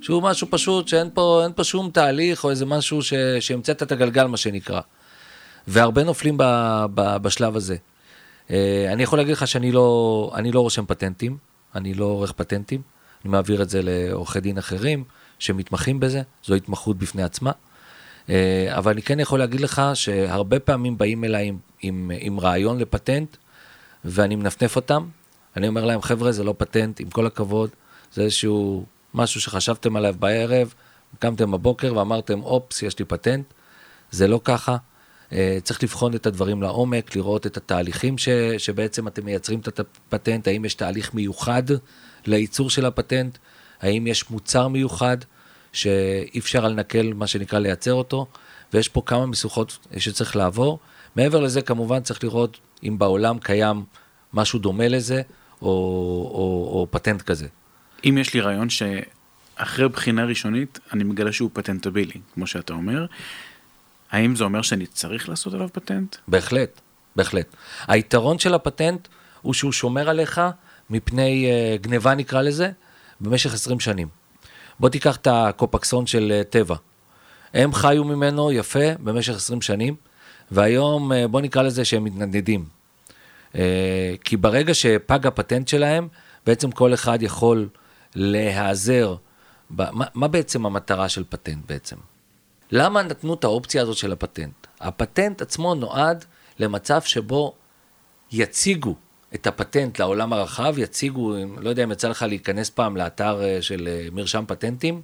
שהוא 0.00 0.22
משהו 0.22 0.46
פשוט, 0.50 0.88
שאין 0.88 1.10
פה, 1.14 1.44
פה 1.54 1.64
שום 1.64 1.90
תהליך 1.90 2.44
או 2.44 2.50
איזה 2.50 2.66
משהו 2.66 3.00
שהמצאת 3.40 3.82
את 3.82 3.92
הגלגל, 3.92 4.26
מה 4.26 4.36
שנקרא. 4.36 4.80
והרבה 5.66 6.04
נופלים 6.04 6.34
ב, 6.38 6.42
ב, 6.94 7.16
בשלב 7.16 7.56
הזה. 7.56 7.76
אה, 8.50 8.86
אני 8.92 9.02
יכול 9.02 9.18
להגיד 9.18 9.32
לך 9.32 9.48
שאני 9.48 9.72
לא, 9.72 10.32
לא 10.52 10.60
רושם 10.60 10.86
פטנטים, 10.86 11.36
אני 11.74 11.94
לא 11.94 12.04
עורך 12.04 12.32
פטנטים. 12.32 12.97
אני 13.24 13.32
מעביר 13.32 13.62
את 13.62 13.70
זה 13.70 13.80
לעורכי 13.82 14.40
דין 14.40 14.58
אחרים 14.58 15.04
שמתמחים 15.38 16.00
בזה, 16.00 16.22
זו 16.44 16.54
התמחות 16.54 16.98
בפני 16.98 17.22
עצמה. 17.22 17.52
אה, 18.30 18.68
אבל 18.78 18.92
אני 18.92 19.02
כן 19.02 19.20
יכול 19.20 19.38
להגיד 19.38 19.60
לך 19.60 19.82
שהרבה 19.94 20.58
פעמים 20.58 20.98
באים 20.98 21.24
אליי 21.24 21.48
עם, 21.48 21.58
עם, 21.82 22.10
עם 22.20 22.40
רעיון 22.40 22.78
לפטנט, 22.78 23.36
ואני 24.04 24.36
מנפנף 24.36 24.76
אותם. 24.76 25.06
אני 25.56 25.68
אומר 25.68 25.84
להם, 25.84 26.02
חבר'ה, 26.02 26.32
זה 26.32 26.44
לא 26.44 26.54
פטנט, 26.58 27.00
עם 27.00 27.10
כל 27.10 27.26
הכבוד, 27.26 27.70
זה 28.12 28.22
איזשהו 28.22 28.84
משהו 29.14 29.40
שחשבתם 29.40 29.96
עליו 29.96 30.14
בערב, 30.18 30.74
קמתם 31.18 31.50
בבוקר 31.50 31.96
ואמרתם, 31.96 32.42
אופס, 32.42 32.82
יש 32.82 32.98
לי 32.98 33.04
פטנט. 33.04 33.44
זה 34.10 34.28
לא 34.28 34.40
ככה. 34.44 34.76
אה, 35.32 35.58
צריך 35.62 35.82
לבחון 35.82 36.14
את 36.14 36.26
הדברים 36.26 36.62
לעומק, 36.62 37.16
לראות 37.16 37.46
את 37.46 37.56
התהליכים 37.56 38.18
ש, 38.18 38.28
שבעצם 38.58 39.08
אתם 39.08 39.24
מייצרים 39.24 39.60
את 39.60 39.80
הפטנט, 39.80 40.48
האם 40.48 40.64
יש 40.64 40.74
תהליך 40.74 41.14
מיוחד 41.14 41.62
לייצור 42.26 42.70
של 42.70 42.86
הפטנט, 42.86 43.38
האם 43.80 44.06
יש 44.06 44.30
מוצר 44.30 44.68
מיוחד 44.68 45.16
שאי 45.72 46.38
אפשר 46.38 46.64
על 46.66 46.74
נקל, 46.74 47.12
מה 47.12 47.26
שנקרא, 47.26 47.58
לייצר 47.58 47.94
אותו, 47.94 48.26
ויש 48.72 48.88
פה 48.88 49.02
כמה 49.06 49.26
משוכות 49.26 49.78
שצריך 49.96 50.36
לעבור. 50.36 50.78
מעבר 51.16 51.40
לזה, 51.40 51.62
כמובן, 51.62 52.00
צריך 52.00 52.24
לראות 52.24 52.58
אם 52.82 52.98
בעולם 52.98 53.38
קיים 53.38 53.84
משהו 54.32 54.58
דומה 54.58 54.88
לזה, 54.88 55.22
או, 55.62 55.68
או, 56.34 56.70
או 56.72 56.86
פטנט 56.90 57.22
כזה. 57.22 57.46
אם 58.04 58.18
יש 58.20 58.34
לי 58.34 58.40
רעיון 58.40 58.68
שאחרי 58.70 59.88
בחינה 59.88 60.24
ראשונית, 60.24 60.78
אני 60.92 61.04
מגלה 61.04 61.32
שהוא 61.32 61.50
פטנטבילי, 61.52 62.20
כמו 62.34 62.46
שאתה 62.46 62.72
אומר, 62.72 63.06
האם 64.10 64.36
זה 64.36 64.44
אומר 64.44 64.62
שאני 64.62 64.86
צריך 64.86 65.28
לעשות 65.28 65.54
עליו 65.54 65.68
פטנט? 65.72 66.16
בהחלט, 66.28 66.80
בהחלט. 67.16 67.56
היתרון 67.88 68.38
של 68.38 68.54
הפטנט 68.54 69.08
הוא 69.42 69.54
שהוא 69.54 69.72
שומר 69.72 70.08
עליך 70.10 70.40
מפני 70.90 71.46
uh, 71.46 71.82
גניבה 71.82 72.14
נקרא 72.14 72.42
לזה, 72.42 72.70
במשך 73.20 73.54
20 73.54 73.80
שנים. 73.80 74.08
בוא 74.80 74.88
תיקח 74.88 75.16
את 75.16 75.26
הקופקסון 75.30 76.06
של 76.06 76.40
uh, 76.40 76.50
טבע. 76.50 76.76
הם 77.54 77.72
חיו 77.72 78.04
ממנו 78.04 78.52
יפה 78.52 78.94
במשך 79.00 79.34
20 79.34 79.62
שנים, 79.62 79.96
והיום 80.50 81.12
uh, 81.12 81.14
בוא 81.28 81.40
נקרא 81.40 81.62
לזה 81.62 81.84
שהם 81.84 82.04
מתנדנדים. 82.04 82.78
אה, 83.54 84.14
כי 84.24 84.36
ברגע 84.36 84.74
שפג 84.74 85.26
הפטנט 85.26 85.68
שלהם, 85.68 86.08
בעצם 86.46 86.70
כל 86.70 86.94
אחד 86.94 87.22
יכול 87.22 87.68
להיעזר, 88.14 89.14
מה, 89.70 90.06
מה 90.14 90.28
בעצם 90.28 90.66
המטרה 90.66 91.08
של 91.08 91.24
פטנט 91.28 91.64
בעצם? 91.68 91.96
למה 92.70 93.02
נתנו 93.02 93.34
את 93.34 93.44
האופציה 93.44 93.82
הזאת 93.82 93.96
של 93.96 94.12
הפטנט? 94.12 94.66
הפטנט 94.80 95.42
עצמו 95.42 95.74
נועד 95.74 96.24
למצב 96.58 97.02
שבו 97.02 97.54
יציגו 98.32 98.94
את 99.34 99.46
הפטנט 99.46 99.98
לעולם 99.98 100.32
הרחב, 100.32 100.74
יציגו, 100.78 101.34
לא 101.58 101.70
יודע 101.70 101.84
אם 101.84 101.92
יצא 101.92 102.08
לך 102.08 102.22
להיכנס 102.22 102.70
פעם 102.70 102.96
לאתר 102.96 103.42
אה, 103.42 103.62
של 103.62 103.88
אה, 103.90 104.08
מרשם 104.12 104.44
פטנטים, 104.48 105.02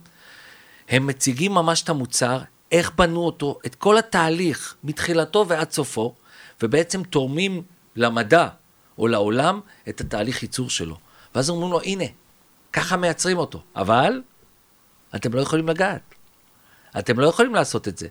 הם 0.88 1.06
מציגים 1.06 1.52
ממש 1.52 1.82
את 1.82 1.88
המוצר, 1.88 2.40
איך 2.72 2.92
בנו 2.96 3.20
אותו, 3.20 3.58
את 3.66 3.74
כל 3.74 3.98
התהליך, 3.98 4.74
מתחילתו 4.84 5.44
ועד 5.48 5.70
סופו, 5.70 6.14
ובעצם 6.62 7.02
תורמים 7.02 7.62
למדע 7.96 8.48
או 8.98 9.08
לעולם 9.08 9.60
את 9.88 10.00
התהליך 10.00 10.42
ייצור 10.42 10.70
שלו. 10.70 10.96
ואז 11.34 11.50
אומרים 11.50 11.72
לו, 11.72 11.80
הנה, 11.80 12.04
ככה 12.72 12.96
מייצרים 12.96 13.38
אותו. 13.38 13.62
אבל 13.76 14.22
אתם 15.14 15.32
לא 15.32 15.40
יכולים 15.40 15.68
לגעת. 15.68 16.14
אתם 16.98 17.20
לא 17.20 17.26
יכולים 17.26 17.54
לעשות 17.54 17.88
את 17.88 17.98
זה. 17.98 18.08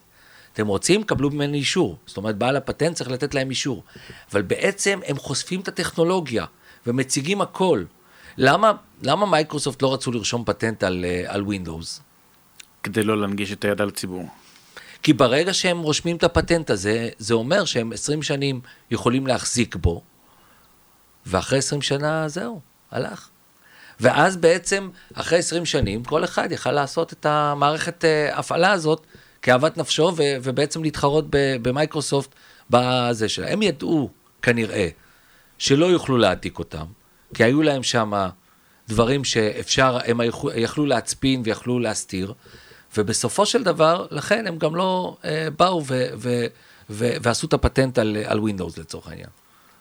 אתם 0.53 0.67
רוצים, 0.67 1.03
קבלו 1.03 1.29
ממני 1.29 1.57
אישור. 1.57 1.97
זאת 2.05 2.17
אומרת, 2.17 2.37
בעל 2.37 2.55
הפטנט 2.55 2.95
צריך 2.95 3.09
לתת 3.09 3.33
להם 3.33 3.49
אישור. 3.49 3.83
אבל 4.31 4.41
בעצם 4.41 4.99
הם 5.05 5.17
חושפים 5.17 5.59
את 5.59 5.67
הטכנולוגיה 5.67 6.45
ומציגים 6.87 7.41
הכל. 7.41 7.83
למה, 8.37 8.71
למה 9.03 9.25
מייקרוסופט 9.25 9.81
לא 9.81 9.93
רצו 9.93 10.11
לרשום 10.11 10.43
פטנט 10.45 10.83
על, 10.83 11.05
אה, 11.05 11.23
על 11.27 11.41
Windows? 11.41 12.01
כדי 12.83 13.03
לא 13.03 13.21
להנגיש 13.21 13.51
את 13.51 13.65
הידע 13.65 13.85
לציבור. 13.85 14.27
כי 15.03 15.13
ברגע 15.13 15.53
שהם 15.53 15.79
רושמים 15.79 16.15
את 16.15 16.23
הפטנט 16.23 16.69
הזה, 16.69 17.09
זה 17.17 17.33
אומר 17.33 17.65
שהם 17.65 17.93
20 17.93 18.23
שנים 18.23 18.61
יכולים 18.91 19.27
להחזיק 19.27 19.75
בו, 19.75 20.01
ואחרי 21.25 21.57
20 21.57 21.81
שנה 21.81 22.27
זהו, 22.27 22.61
הלך. 22.91 23.29
ואז 23.99 24.37
בעצם, 24.37 24.89
אחרי 25.13 25.39
20 25.39 25.65
שנים, 25.65 26.03
כל 26.03 26.23
אחד 26.23 26.51
יכל 26.51 26.71
לעשות 26.71 27.13
את 27.13 27.25
המערכת 27.25 28.05
אה, 28.05 28.39
הפעלה 28.39 28.71
הזאת 28.71 29.05
כאוות 29.43 29.77
נפשו, 29.77 30.11
ו- 30.15 30.35
ובעצם 30.43 30.83
להתחרות 30.83 31.25
במייקרוסופט 31.61 32.29
בזה 32.69 33.29
שלה. 33.29 33.51
הם 33.51 33.61
ידעו, 33.61 34.09
כנראה, 34.41 34.89
שלא 35.57 35.85
יוכלו 35.85 36.17
להעתיק 36.17 36.59
אותם, 36.59 36.85
כי 37.33 37.43
היו 37.43 37.61
להם 37.61 37.83
שם 37.83 38.11
דברים 38.87 39.23
שאפשר, 39.23 39.97
הם 40.05 40.19
יכלו 40.55 40.85
להצפין 40.85 41.41
ויכלו 41.45 41.79
להסתיר, 41.79 42.33
ובסופו 42.97 43.45
של 43.45 43.63
דבר, 43.63 44.05
לכן 44.11 44.47
הם 44.47 44.57
גם 44.57 44.75
לא 44.75 45.17
אה, 45.25 45.47
באו 45.57 45.83
ו- 45.87 46.07
ו- 46.17 46.45
ו- 46.89 47.15
ועשו 47.21 47.47
את 47.47 47.53
הפטנט 47.53 47.97
על, 47.97 48.17
על 48.25 48.39
Windows 48.39 48.79
לצורך 48.79 49.07
העניין. 49.07 49.29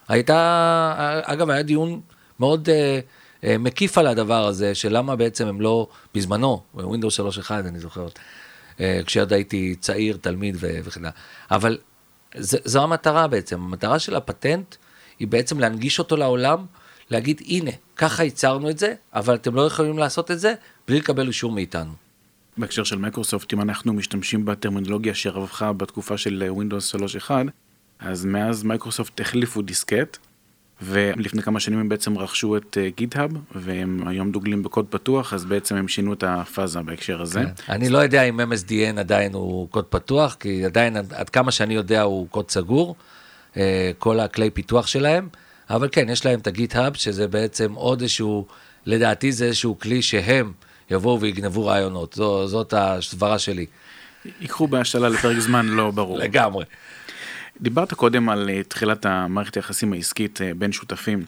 הייתה, 0.08 1.20
אגב, 1.24 1.50
היה 1.50 1.62
דיון 1.62 2.00
מאוד 2.40 2.68
אה, 2.68 3.00
אה, 3.44 3.58
מקיף 3.58 3.98
על 3.98 4.06
הדבר 4.06 4.46
הזה, 4.46 4.74
של 4.74 4.96
למה 4.96 5.16
בעצם 5.16 5.46
הם 5.46 5.60
לא, 5.60 5.88
בזמנו, 6.14 6.62
Windows 6.76 7.42
3.1, 7.42 7.50
אני 7.50 7.78
זוכר, 7.78 8.06
כשעוד 9.06 9.32
הייתי 9.32 9.74
צעיר, 9.80 10.16
תלמיד 10.20 10.56
וכן 10.60 11.00
הלאה. 11.00 11.10
אבל 11.50 11.78
זה, 12.34 12.58
זו 12.64 12.82
המטרה 12.82 13.28
בעצם, 13.28 13.60
המטרה 13.60 13.98
של 13.98 14.16
הפטנט 14.16 14.74
היא 15.18 15.28
בעצם 15.28 15.60
להנגיש 15.60 15.98
אותו 15.98 16.16
לעולם, 16.16 16.66
להגיד, 17.10 17.42
הנה, 17.46 17.70
ככה 17.96 18.24
ייצרנו 18.24 18.70
את 18.70 18.78
זה, 18.78 18.94
אבל 19.14 19.34
אתם 19.34 19.54
לא 19.54 19.66
יכולים 19.66 19.98
לעשות 19.98 20.30
את 20.30 20.40
זה 20.40 20.54
בלי 20.88 20.98
לקבל 20.98 21.26
אישור 21.26 21.52
מאיתנו. 21.52 21.92
בהקשר 22.56 22.84
של 22.84 22.98
מייקרוסופט, 22.98 23.52
אם 23.52 23.60
אנחנו 23.60 23.92
משתמשים 23.92 24.44
בטרמינולוגיה 24.44 25.14
שרווחה 25.14 25.72
בתקופה 25.72 26.18
של 26.18 26.50
Windows 26.56 27.00
3.1, 27.26 27.30
אז 27.98 28.24
מאז 28.24 28.62
מייקרוסופט 28.62 29.20
החליפו 29.20 29.62
דיסקט, 29.62 30.18
ולפני 30.84 31.42
כמה 31.42 31.60
שנים 31.60 31.78
הם 31.78 31.88
בעצם 31.88 32.18
רכשו 32.18 32.56
את 32.56 32.76
GitHub, 32.96 33.30
אה, 33.32 33.36
והם 33.54 34.08
היום 34.08 34.32
דוגלים 34.32 34.62
בקוד 34.62 34.86
פתוח, 34.90 35.32
אז 35.32 35.44
בעצם 35.44 35.76
הם 35.76 35.88
שינו 35.88 36.12
את 36.12 36.24
הפאזה 36.26 36.80
בהקשר 36.80 37.22
הזה. 37.22 37.40
כן. 37.40 37.72
אני 37.72 37.88
לא 37.88 37.98
יודע 37.98 38.22
אם 38.22 38.40
MSDN 38.40 39.00
עדיין 39.00 39.34
הוא 39.34 39.68
קוד 39.68 39.84
פתוח, 39.84 40.36
כי 40.40 40.64
עדיין, 40.64 40.96
עד, 40.96 41.30
כמה 41.30 41.50
שאני 41.50 41.74
יודע, 41.74 42.02
הוא 42.02 42.28
קוד 42.28 42.50
סגור, 42.50 42.94
אה, 43.54 43.58
כל 43.98 44.20
הכלי 44.20 44.50
פיתוח 44.50 44.86
שלהם, 44.86 45.28
אבל 45.70 45.88
כן, 45.92 46.08
יש 46.08 46.26
להם 46.26 46.38
את 46.38 46.46
ה 46.46 46.52
GitHub, 46.52 46.94
שזה 46.94 47.28
בעצם 47.28 47.72
עוד 47.74 48.00
איזשהו, 48.00 48.46
לדעתי 48.86 49.32
זה 49.32 49.44
איזשהו 49.44 49.78
כלי 49.78 50.02
שהם 50.02 50.52
יבואו 50.90 51.20
ויגנבו 51.20 51.66
רעיונות, 51.66 52.14
זו, 52.14 52.46
זאת 52.46 52.74
הסברה 52.76 53.38
שלי. 53.38 53.66
ייקחו 54.40 54.66
בהשאלה 54.66 55.08
לפרק 55.08 55.38
זמן 55.38 55.66
לא 55.66 55.90
ברור. 55.90 56.18
לגמרי. 56.18 56.64
דיברת 57.62 57.94
קודם 57.94 58.28
על 58.28 58.50
אה, 58.50 58.62
תחילת 58.62 59.06
המערכת 59.06 59.54
היחסים 59.54 59.92
העסקית 59.92 60.42
אה, 60.42 60.54
בין 60.54 60.72
שותפים. 60.72 61.24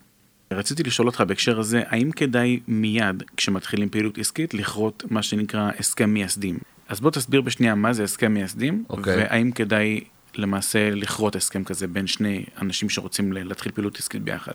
רציתי 0.53 0.83
לשאול 0.83 1.09
אותך 1.09 1.21
בהקשר 1.21 1.61
הזה, 1.61 1.83
האם 1.87 2.11
כדאי 2.11 2.61
מיד 2.69 3.23
כשמתחילים 3.37 3.89
פעילות 3.89 4.19
עסקית 4.19 4.55
לכרות 4.55 5.03
מה 5.11 5.23
שנקרא 5.23 5.71
הסכם 5.79 6.11
מייסדים? 6.11 6.59
אז 6.89 7.01
בוא 7.01 7.11
תסביר 7.11 7.41
בשנייה 7.41 7.75
מה 7.75 7.93
זה 7.93 8.05
הסכם 8.05 8.35
מייסדים, 8.35 8.85
okay. 8.89 8.93
אוקיי. 8.93 9.17
והאם 9.17 9.51
כדאי 9.51 10.01
למעשה 10.35 10.91
לכרות 10.91 11.37
הסכם 11.37 11.65
כזה 11.65 11.87
בין 11.87 12.07
שני 12.07 12.45
אנשים 12.61 12.91
שרוצים 12.91 13.33
להתחיל 13.33 13.73
פעילות 13.73 13.99
עסקית 13.99 14.23
ביחד. 14.23 14.53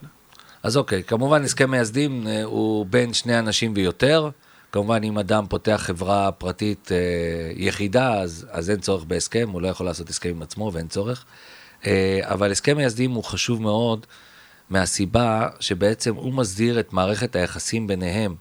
אז 0.63 0.77
אוקיי, 0.77 1.03
כמובן 1.03 1.43
הסכם 1.43 1.71
מייסדים 1.71 2.27
אה, 2.27 2.43
הוא 2.43 2.85
בין 2.85 3.13
שני 3.13 3.39
אנשים 3.39 3.73
ויותר. 3.75 4.29
כמובן, 4.71 5.03
אם 5.03 5.17
אדם 5.17 5.45
פותח 5.49 5.81
חברה 5.85 6.31
פרטית 6.31 6.91
יחידה, 7.55 8.13
אז, 8.13 8.47
אז 8.51 8.69
אין 8.69 8.79
צורך 8.79 9.03
בהסכם, 9.03 9.49
הוא 9.51 9.61
לא 9.61 9.67
יכול 9.67 9.85
לעשות 9.85 10.09
הסכם 10.09 10.29
עם 10.29 10.41
עצמו 10.41 10.71
ואין 10.73 10.87
צורך. 10.87 11.25
אה, 11.85 12.19
אבל 12.23 12.51
הסכם 12.51 12.77
מייסדים 12.77 13.11
הוא 13.11 13.23
חשוב 13.23 13.61
מאוד 13.61 14.05
מהסיבה 14.69 15.47
שבעצם 15.59 16.15
הוא 16.15 16.33
מסדיר 16.33 16.79
את 16.79 16.93
מערכת 16.93 17.35
היחסים 17.35 17.87
ביניהם, 17.87 18.35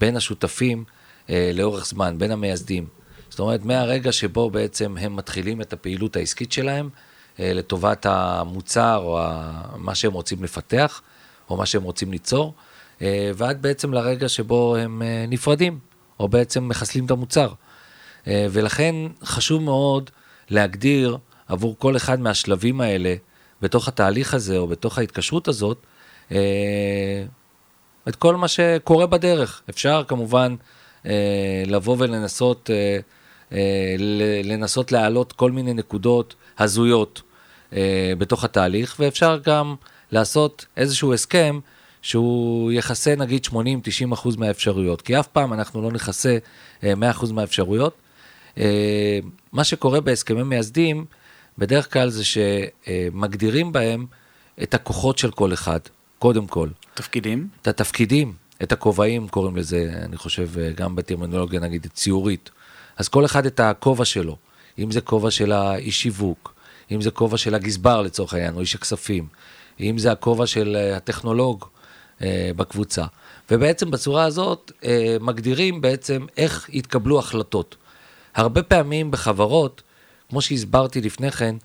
בין 0.00 0.16
השותפים 0.16 0.84
אה, 1.30 1.50
לאורך 1.54 1.86
זמן, 1.86 2.18
בין 2.18 2.30
המייסדים. 2.30 2.86
זאת 3.28 3.40
אומרת, 3.40 3.64
מהרגע 3.64 4.12
שבו 4.12 4.50
בעצם 4.50 4.96
הם 5.00 5.16
מתחילים 5.16 5.60
את 5.60 5.72
הפעילות 5.72 6.16
העסקית 6.16 6.52
שלהם 6.52 6.88
אה, 7.40 7.52
לטובת 7.52 8.06
המוצר 8.06 8.96
או 8.96 9.20
מה 9.76 9.94
שהם 9.94 10.12
רוצים 10.12 10.44
לפתח, 10.44 11.02
או 11.50 11.56
מה 11.56 11.66
שהם 11.66 11.82
רוצים 11.82 12.12
ליצור, 12.12 12.54
ועד 13.34 13.62
בעצם 13.62 13.92
לרגע 13.92 14.28
שבו 14.28 14.76
הם 14.76 15.02
נפרדים, 15.28 15.78
או 16.20 16.28
בעצם 16.28 16.68
מחסלים 16.68 17.06
את 17.06 17.10
המוצר. 17.10 17.52
ולכן 18.26 18.94
חשוב 19.24 19.62
מאוד 19.62 20.10
להגדיר 20.50 21.18
עבור 21.48 21.76
כל 21.78 21.96
אחד 21.96 22.20
מהשלבים 22.20 22.80
האלה, 22.80 23.14
בתוך 23.62 23.88
התהליך 23.88 24.34
הזה 24.34 24.58
או 24.58 24.66
בתוך 24.66 24.98
ההתקשרות 24.98 25.48
הזאת, 25.48 25.78
אה, 26.32 27.24
את 28.08 28.16
כל 28.16 28.36
מה 28.36 28.48
שקורה 28.48 29.06
בדרך. 29.06 29.62
אפשר 29.70 30.02
כמובן 30.08 30.54
אה, 31.06 31.62
לבוא 31.66 31.96
ולנסות 31.98 32.70
אה, 32.70 32.98
לנסות 34.44 34.92
להעלות 34.92 35.32
כל 35.32 35.50
מיני 35.50 35.74
נקודות 35.74 36.34
הזויות 36.58 37.22
בתוך 38.18 38.44
התהליך, 38.44 38.96
ואפשר 38.98 39.38
גם 39.44 39.74
לעשות 40.12 40.66
איזשהו 40.76 41.14
הסכם 41.14 41.60
שהוא 42.02 42.72
יכסה 42.72 43.14
נגיד 43.16 43.46
80-90 43.46 43.54
אחוז 44.12 44.36
מהאפשרויות, 44.36 45.02
כי 45.02 45.20
אף 45.20 45.26
פעם 45.26 45.52
אנחנו 45.52 45.82
לא 45.82 45.92
נכסה 45.92 46.38
100 46.82 47.10
אחוז 47.10 47.32
מהאפשרויות. 47.32 47.94
מה 49.52 49.64
שקורה 49.64 50.00
בהסכמי 50.00 50.42
מייסדים, 50.42 51.04
בדרך 51.58 51.92
כלל 51.92 52.08
זה 52.08 52.22
שמגדירים 52.24 53.72
בהם 53.72 54.06
את 54.62 54.74
הכוחות 54.74 55.18
של 55.18 55.30
כל 55.30 55.52
אחד, 55.52 55.80
קודם 56.18 56.46
כל. 56.46 56.68
תפקידים? 56.94 57.48
את 57.62 57.68
התפקידים, 57.68 58.32
את 58.62 58.72
הכובעים 58.72 59.28
קוראים 59.28 59.56
לזה, 59.56 59.90
אני 60.02 60.16
חושב, 60.16 60.48
גם 60.74 60.96
בטרמינולוגיה 60.96 61.60
נגיד 61.60 61.86
ציורית. 61.94 62.50
אז 62.96 63.08
כל 63.08 63.24
אחד 63.24 63.46
את 63.46 63.60
הכובע 63.60 64.04
שלו, 64.04 64.36
אם 64.78 64.90
זה 64.90 65.00
כובע 65.00 65.30
של 65.30 65.52
האיש 65.52 66.02
שיווק, 66.02 66.54
אם 66.90 67.00
זה 67.00 67.10
כובע 67.10 67.36
של 67.36 67.54
הגזבר 67.54 68.02
לצורך 68.02 68.34
העניין, 68.34 68.54
או 68.54 68.60
איש 68.60 68.74
הכספים, 68.74 69.26
אם 69.80 69.98
זה 69.98 70.12
הכובע 70.12 70.46
של 70.46 70.76
אה, 70.76 70.96
הטכנולוג 70.96 71.64
אה, 72.22 72.50
בקבוצה. 72.56 73.04
ובעצם 73.50 73.90
בצורה 73.90 74.24
הזאת 74.24 74.72
אה, 74.84 75.16
מגדירים 75.20 75.80
בעצם 75.80 76.26
איך 76.36 76.68
יתקבלו 76.72 77.18
החלטות. 77.18 77.76
הרבה 78.34 78.62
פעמים 78.62 79.10
בחברות, 79.10 79.82
כמו 80.34 80.42
שהסברתי 80.42 81.00
לפני 81.00 81.30
כן, 81.30 81.56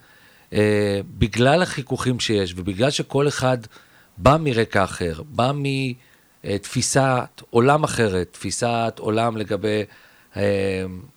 אה, 0.53 0.99
בגלל 1.17 1.61
החיכוכים 1.61 2.19
שיש 2.19 2.53
ובגלל 2.55 2.89
שכל 2.89 3.27
אחד 3.27 3.57
בא 4.17 4.37
מרקע 4.39 4.83
אחר, 4.83 5.21
בא 5.29 5.51
מתפיסת 6.43 7.41
עולם 7.49 7.83
אחרת, 7.83 8.27
תפיסת 8.31 8.93
עולם 8.99 9.37
לגבי 9.37 9.83
אה, 10.37 10.43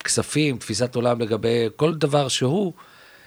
כספים, 0.05 0.59
תפיסת 0.59 0.95
עולם 0.95 1.21
לגבי 1.21 1.69
כל 1.77 1.95
דבר 1.95 2.29
שהוא, 2.29 2.73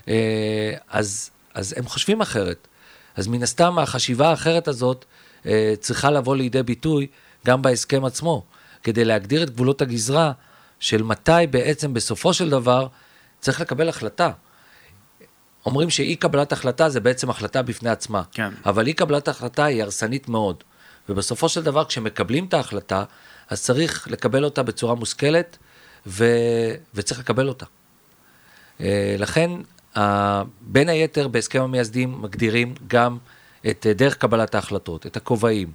אה, 0.07 0.73
אז, 0.89 1.31
אז 1.53 1.73
הם 1.77 1.85
חושבים 1.85 2.21
אחרת. 2.21 2.67
אז 3.15 3.27
מן 3.27 3.43
הסתם 3.43 3.79
החשיבה 3.79 4.29
האחרת 4.29 4.67
הזאת 4.67 5.05
אה, 5.45 5.73
צריכה 5.79 6.11
לבוא 6.11 6.35
לידי 6.35 6.63
ביטוי 6.63 7.07
גם 7.45 7.61
בהסכם 7.61 8.05
עצמו, 8.05 8.43
כדי 8.83 9.05
להגדיר 9.05 9.43
את 9.43 9.49
גבולות 9.49 9.81
הגזרה 9.81 10.31
של 10.79 11.03
מתי 11.03 11.47
בעצם 11.49 11.93
בסופו 11.93 12.33
של 12.33 12.49
דבר 12.49 12.87
צריך 13.39 13.61
לקבל 13.61 13.89
החלטה. 13.89 14.31
אומרים 15.65 15.89
שאי 15.89 16.15
קבלת 16.15 16.51
החלטה 16.51 16.89
זה 16.89 16.99
בעצם 16.99 17.29
החלטה 17.29 17.61
בפני 17.61 17.89
עצמה. 17.89 18.23
כן. 18.31 18.49
אבל 18.65 18.87
אי 18.87 18.93
קבלת 18.93 19.27
החלטה 19.27 19.65
היא 19.65 19.83
הרסנית 19.83 20.29
מאוד. 20.29 20.63
ובסופו 21.09 21.49
של 21.49 21.63
דבר, 21.63 21.85
כשמקבלים 21.85 22.45
את 22.45 22.53
ההחלטה, 22.53 23.03
אז 23.49 23.63
צריך 23.63 24.07
לקבל 24.11 24.45
אותה 24.45 24.63
בצורה 24.63 24.95
מושכלת, 24.95 25.57
ו... 26.07 26.25
וצריך 26.93 27.19
לקבל 27.19 27.47
אותה. 27.47 27.65
אה, 28.81 29.15
לכן, 29.19 29.51
בין 30.61 30.89
היתר, 30.89 31.27
בהסכם 31.27 31.61
המייסדים 31.61 32.21
מגדירים 32.21 32.75
גם 32.87 33.17
את 33.69 33.87
דרך 33.95 34.17
קבלת 34.17 34.55
ההחלטות, 34.55 35.05
את 35.05 35.17
הכובעים. 35.17 35.71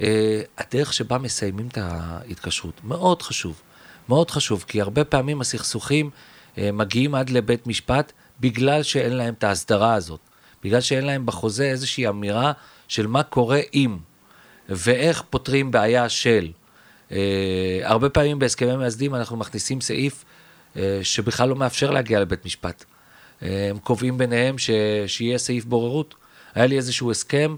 אה, 0.00 0.42
הדרך 0.58 0.92
שבה 0.92 1.18
מסיימים 1.18 1.68
את 1.68 1.78
ההתקשרות, 1.78 2.80
מאוד 2.84 3.22
חשוב. 3.22 3.62
מאוד 4.08 4.30
חשוב, 4.30 4.64
כי 4.68 4.80
הרבה 4.80 5.04
פעמים 5.04 5.40
הסכסוכים 5.40 6.10
מגיעים 6.58 7.14
עד 7.14 7.30
לבית 7.30 7.66
משפט 7.66 8.12
בגלל 8.40 8.82
שאין 8.82 9.12
להם 9.12 9.34
את 9.34 9.44
ההסדרה 9.44 9.94
הזאת. 9.94 10.20
בגלל 10.64 10.80
שאין 10.80 11.04
להם 11.04 11.26
בחוזה 11.26 11.64
איזושהי 11.64 12.08
אמירה 12.08 12.52
של 12.88 13.06
מה 13.06 13.22
קורה 13.22 13.60
אם, 13.74 13.96
ואיך 14.68 15.22
פותרים 15.30 15.70
בעיה 15.70 16.08
של. 16.08 16.50
אה, 17.12 17.80
הרבה 17.82 18.08
פעמים 18.08 18.38
בהסכמי 18.38 18.76
מייסדים 18.76 19.14
אנחנו 19.14 19.36
מכניסים 19.36 19.80
סעיף 19.80 20.24
אה, 20.76 21.00
שבכלל 21.02 21.48
לא 21.48 21.56
מאפשר 21.56 21.90
להגיע 21.90 22.20
לבית 22.20 22.44
משפט. 22.44 22.84
אה, 23.42 23.70
הם 23.70 23.78
קובעים 23.78 24.18
ביניהם 24.18 24.58
ש, 24.58 24.70
שיהיה 25.06 25.38
סעיף 25.38 25.64
בוררות. 25.64 26.14
היה 26.54 26.66
לי 26.66 26.76
איזשהו 26.76 27.10
הסכם 27.10 27.56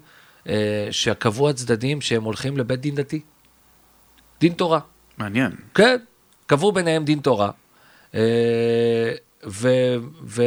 אה, 0.48 0.88
שקבעו 0.90 1.50
הצדדים 1.50 2.00
שהם 2.00 2.24
הולכים 2.24 2.56
לבית 2.56 2.80
דין 2.80 2.94
דתי. 2.94 3.20
דין 4.40 4.52
תורה. 4.52 4.80
מעניין. 5.18 5.52
כן, 5.74 5.96
קבעו 6.46 6.72
ביניהם 6.72 7.04
דין 7.04 7.20
תורה. 7.20 7.50
אה, 8.14 9.12
ו, 9.46 9.68
ו, 10.24 10.42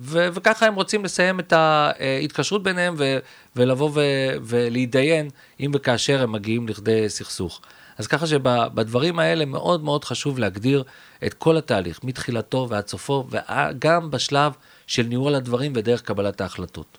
ו, 0.00 0.28
וככה 0.32 0.66
הם 0.66 0.74
רוצים 0.74 1.04
לסיים 1.04 1.40
את 1.40 1.52
ההתקשרות 1.52 2.62
ביניהם 2.62 2.94
ו, 2.98 3.18
ולבוא 3.56 3.90
ו, 3.94 4.00
ולהתדיין 4.42 5.28
אם 5.60 5.70
וכאשר 5.74 6.22
הם 6.22 6.32
מגיעים 6.32 6.68
לכדי 6.68 7.08
סכסוך. 7.08 7.60
אז 7.98 8.06
ככה 8.06 8.26
שבדברים 8.26 9.18
האלה 9.18 9.44
מאוד 9.44 9.84
מאוד 9.84 10.04
חשוב 10.04 10.38
להגדיר 10.38 10.84
את 11.26 11.34
כל 11.34 11.56
התהליך, 11.56 12.00
מתחילתו 12.04 12.66
ועד 12.70 12.86
סופו, 12.86 13.26
וגם 13.30 14.10
בשלב 14.10 14.52
של 14.86 15.02
ניהול 15.02 15.34
הדברים 15.34 15.72
ודרך 15.74 16.02
קבלת 16.02 16.40
ההחלטות. 16.40 16.98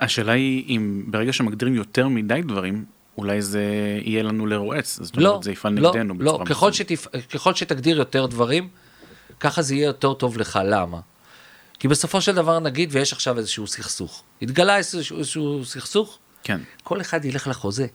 השאלה 0.00 0.32
היא 0.32 0.76
אם 0.76 1.04
ברגע 1.06 1.32
שמגדירים 1.32 1.74
יותר 1.74 2.08
מדי 2.08 2.40
דברים, 2.42 2.84
אולי 3.18 3.42
זה 3.42 3.62
יהיה 4.02 4.22
לנו 4.22 4.46
לרועץ. 4.46 4.98
זאת 5.02 5.16
לא, 5.16 5.28
אומרת, 5.28 5.42
זה 5.42 5.52
יפעל 5.52 5.72
לא, 5.78 5.90
נגדנו 5.90 6.14
לא, 6.18 6.32
בצורה 6.32 6.46
ככל, 6.46 6.70
מסוימת. 6.70 6.74
שתפ... 6.74 7.06
ככל 7.34 7.54
שתגדיר 7.54 7.96
יותר 7.96 8.26
דברים, 8.26 8.68
ככה 9.40 9.62
זה 9.62 9.74
יהיה 9.74 9.86
יותר 9.86 10.14
טוב 10.14 10.38
לך. 10.38 10.58
למה? 10.64 11.00
כי 11.78 11.88
בסופו 11.88 12.20
של 12.20 12.34
דבר 12.34 12.58
נגיד 12.58 12.88
ויש 12.92 13.12
עכשיו 13.12 13.38
איזשהו 13.38 13.66
סכסוך. 13.66 14.22
התגלה 14.42 14.76
איזשהו, 14.76 15.18
איזשהו 15.18 15.64
סכסוך, 15.64 16.18
כן. 16.42 16.60
כל 16.82 17.00
אחד 17.00 17.24
ילך 17.24 17.48
לחוזה, 17.48 17.86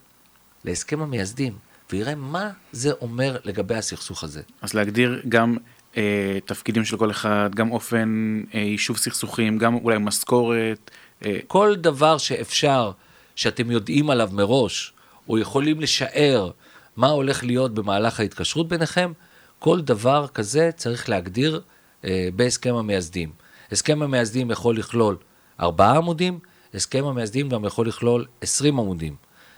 להסכם 0.66 1.02
המייסדים, 1.02 1.54
ויראה 1.92 2.16
מה 2.16 2.50
זה 2.72 2.92
אומר 2.92 3.38
לגבי 3.44 3.76
הסכסוך 3.76 4.24
הזה. 4.24 4.42
אז 4.62 4.74
להגדיר 4.74 5.22
גם 5.30 5.58
אה, 5.98 6.38
תפקידים 6.46 6.86
של 6.86 6.98
כל 6.98 7.12
אחד, 7.12 7.50
גם 7.56 7.72
אופן 7.72 8.42
אה, 8.54 8.60
יישוב 8.60 8.98
סכסוכים, 8.98 9.58
גם 9.58 9.76
אולי 9.76 9.98
משכורת. 10.00 10.92
אה, 11.26 11.40
כל 11.48 11.76
דבר 11.78 12.18
שאפשר, 12.18 12.92
שאתם 13.36 13.72
יודעים 13.72 14.10
עליו 14.10 14.30
מראש, 14.34 14.94
או 15.30 15.40
יכולים 15.40 15.82
לשער 15.82 16.52
מה 16.98 17.08
הולך 17.08 17.44
להיות 17.44 17.74
במהלך 17.74 18.20
ההתקשרות 18.20 18.68
ביניכם, 18.68 19.12
כל 19.62 19.82
דבר 19.82 20.28
כזה 20.28 20.69
צריך 20.76 21.10
להגדיר 21.10 21.62
אה, 22.06 22.30
בהסכם 22.36 22.76
המייסדים. 22.76 23.32
הסכם 23.71 24.02
המייסדים 24.02 24.52
יכול 24.52 24.78
לכלול 24.78 25.17
ארבעה 25.60 25.97
עמודים, 25.97 26.39
הסכם 26.74 27.06
המייסדים 27.06 27.50
גם 27.50 27.65
יכול 27.65 27.88
לכלול 27.88 28.26
עשרים 28.41 28.80
עמודים. 28.80 29.15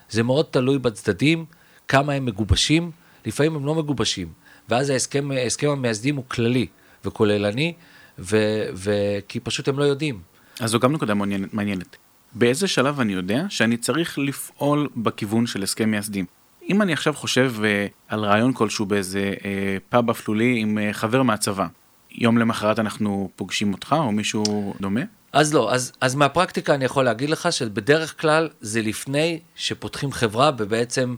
זה 0.09 0.23
מאוד 0.23 0.45
תלוי 0.45 0.79
בצדדים, 0.79 1.45
כמה 1.87 2.13
הם 2.13 2.25
מגובשים, 2.25 2.91
לפעמים 3.25 3.55
הם 3.55 3.65
לא 3.65 3.75
מגובשים. 3.75 4.27
ואז 4.69 4.89
ההסכם, 4.89 5.29
הסכם 5.45 5.69
המייסדים 5.69 6.15
הוא 6.15 6.25
כללי 6.27 6.67
וכוללני, 7.05 7.73
ו, 8.19 8.37
ו, 8.75 8.91
כי 9.27 9.39
פשוט 9.39 9.67
הם 9.67 9.79
לא 9.79 9.83
יודעים. 9.83 10.21
אז 10.59 10.69
זו 10.69 10.79
גם 10.79 10.93
נקודה 10.93 11.13
מעניינת. 11.53 11.97
באיזה 12.33 12.67
שלב 12.67 12.99
אני 12.99 13.13
יודע 13.13 13.45
שאני 13.49 13.77
צריך 13.77 14.19
לפעול 14.19 14.89
בכיוון 14.95 15.47
של 15.47 15.63
הסכם 15.63 15.91
מייסדים? 15.91 16.25
אם 16.69 16.82
אני 16.82 16.93
עכשיו 16.93 17.13
חושב 17.13 17.54
אה, 17.63 17.88
על 18.08 18.19
רעיון 18.19 18.54
כלשהו 18.54 18.86
באיזה 18.86 19.34
אה, 19.45 19.78
פאב 19.89 20.10
אפלולי 20.10 20.60
עם 20.60 20.78
אה, 20.78 20.93
חבר 20.93 21.23
מהצבא, 21.23 21.67
יום 22.12 22.38
למחרת 22.38 22.80
אנחנו 22.80 23.30
פוגשים 23.36 23.73
אותך 23.73 23.95
או 23.99 24.12
מישהו 24.12 24.73
דומה? 24.82 25.02
אז 25.34 25.54
לא, 25.54 25.73
אז, 25.73 25.91
אז 26.02 26.15
מהפרקטיקה 26.15 26.76
אני 26.76 26.86
יכול 26.86 27.06
להגיד 27.06 27.30
לך 27.30 27.52
שבדרך 27.52 28.21
כלל 28.21 28.49
זה 28.62 28.82
לפני 28.82 29.39
שפותחים 29.56 30.12
חברה 30.12 30.52
ובעצם 30.58 31.15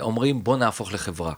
אומרים 0.00 0.44
בוא 0.44 0.56
נהפוך 0.56 0.92
לחברה. 0.92 1.32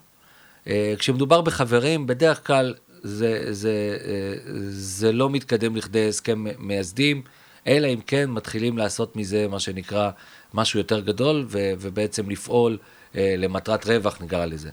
כשמדובר 0.99 1.41
בחברים, 1.41 2.07
בדרך 2.07 2.47
כלל 2.47 2.75
זה, 3.03 3.55
זה, 3.55 3.99
אה, 4.07 4.33
זה 4.71 5.13
לא 5.13 5.31
מתקדם 5.31 5.77
לכדי 5.77 6.09
הסכם 6.09 6.45
מייסדים, 6.59 7.23
אלא 7.67 7.87
אם 7.87 8.01
כן 8.07 8.31
מתחילים 8.31 8.79
לעשות 8.79 9.17
מזה 9.17 9.49
מה 9.49 9.61
שנקרא 9.61 10.11
משהו 10.55 10.79
יותר 10.79 11.01
גדול 11.01 11.45
ו, 11.49 11.73
ובעצם 11.81 12.31
לפעול 12.31 12.79
למטרת 13.15 13.87
רווח 13.87 14.23
נקרא 14.23 14.47
לזה. 14.47 14.71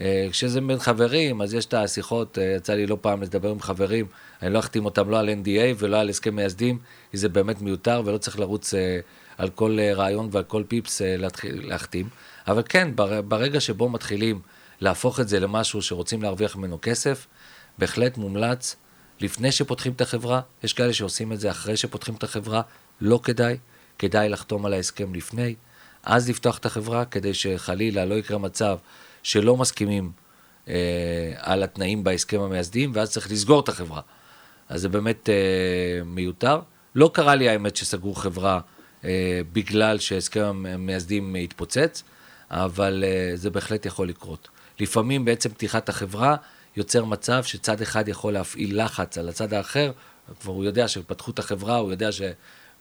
אה, 0.00 0.28
כשזה 0.30 0.60
בין 0.60 0.78
חברים, 0.78 1.42
אז 1.42 1.54
יש 1.54 1.66
את 1.66 1.74
השיחות, 1.74 2.38
אה, 2.38 2.54
יצא 2.56 2.74
לי 2.74 2.86
לא 2.86 2.98
פעם 3.00 3.22
לדבר 3.22 3.50
עם 3.50 3.60
חברים, 3.60 4.06
אני 4.42 4.52
לא 4.52 4.58
אחתים 4.58 4.84
אותם 4.84 5.10
לא 5.10 5.18
על 5.18 5.28
NDA 5.28 5.74
ולא 5.78 6.00
על 6.00 6.08
הסכם 6.08 6.36
מייסדים, 6.36 6.78
כי 7.10 7.16
זה 7.16 7.28
באמת 7.28 7.62
מיותר 7.62 8.02
ולא 8.04 8.18
צריך 8.18 8.38
לרוץ 8.38 8.74
אה, 8.74 9.00
על 9.38 9.50
כל 9.50 9.78
אה, 9.80 9.94
רעיון 9.94 10.28
ועל 10.32 10.44
כל 10.44 10.62
פיפס 10.68 11.02
אה, 11.02 11.16
להחתים. 11.44 12.08
אבל 12.46 12.62
כן, 12.68 12.96
בר- 12.96 13.22
ברגע 13.22 13.60
שבו 13.60 13.88
מתחילים 13.88 14.40
להפוך 14.80 15.20
את 15.20 15.28
זה 15.28 15.40
למשהו 15.40 15.82
שרוצים 15.82 16.22
להרוויח 16.22 16.56
ממנו 16.56 16.78
כסף, 16.82 17.26
בהחלט 17.78 18.16
מומלץ 18.16 18.76
לפני 19.20 19.52
שפותחים 19.52 19.92
את 19.92 20.00
החברה, 20.00 20.40
יש 20.62 20.72
כאלה 20.72 20.92
שעושים 20.92 21.32
את 21.32 21.40
זה 21.40 21.50
אחרי 21.50 21.76
שפותחים 21.76 22.14
את 22.14 22.22
החברה, 22.22 22.62
לא 23.00 23.20
כדאי, 23.22 23.56
כדאי 23.98 24.28
לחתום 24.28 24.66
על 24.66 24.72
ההסכם 24.72 25.14
לפני, 25.14 25.54
אז 26.02 26.30
לפתוח 26.30 26.58
את 26.58 26.66
החברה, 26.66 27.04
כדי 27.04 27.34
שחלילה 27.34 28.04
לא 28.04 28.14
יקרה 28.14 28.38
מצב 28.38 28.78
שלא 29.22 29.56
מסכימים 29.56 30.12
אה, 30.68 30.74
על 31.36 31.62
התנאים 31.62 32.04
בהסכם 32.04 32.40
המייסדים, 32.40 32.90
ואז 32.94 33.10
צריך 33.10 33.30
לסגור 33.30 33.60
את 33.60 33.68
החברה. 33.68 34.00
אז 34.68 34.80
זה 34.80 34.88
באמת 34.88 35.28
אה, 35.28 36.04
מיותר. 36.04 36.60
לא 36.94 37.10
קרה 37.14 37.34
לי 37.34 37.48
האמת 37.48 37.76
שסגרו 37.76 38.14
חברה 38.14 38.60
אה, 39.04 39.40
בגלל 39.52 39.98
שהסכם 39.98 40.64
המייסדים 40.68 41.34
התפוצץ, 41.34 42.02
אבל 42.50 43.04
אה, 43.06 43.36
זה 43.36 43.50
בהחלט 43.50 43.86
יכול 43.86 44.08
לקרות. 44.08 44.48
לפעמים 44.80 45.24
בעצם 45.24 45.48
פתיחת 45.48 45.88
החברה 45.88 46.36
יוצר 46.76 47.04
מצב 47.04 47.44
שצד 47.44 47.80
אחד 47.82 48.08
יכול 48.08 48.32
להפעיל 48.32 48.84
לחץ 48.84 49.18
על 49.18 49.28
הצד 49.28 49.52
האחר, 49.52 49.92
כבר 50.40 50.52
הוא 50.52 50.64
יודע 50.64 50.88
שפתחו 50.88 51.30
את 51.30 51.38
החברה, 51.38 51.76
הוא 51.76 51.90
יודע 51.90 52.12
ש... 52.12 52.22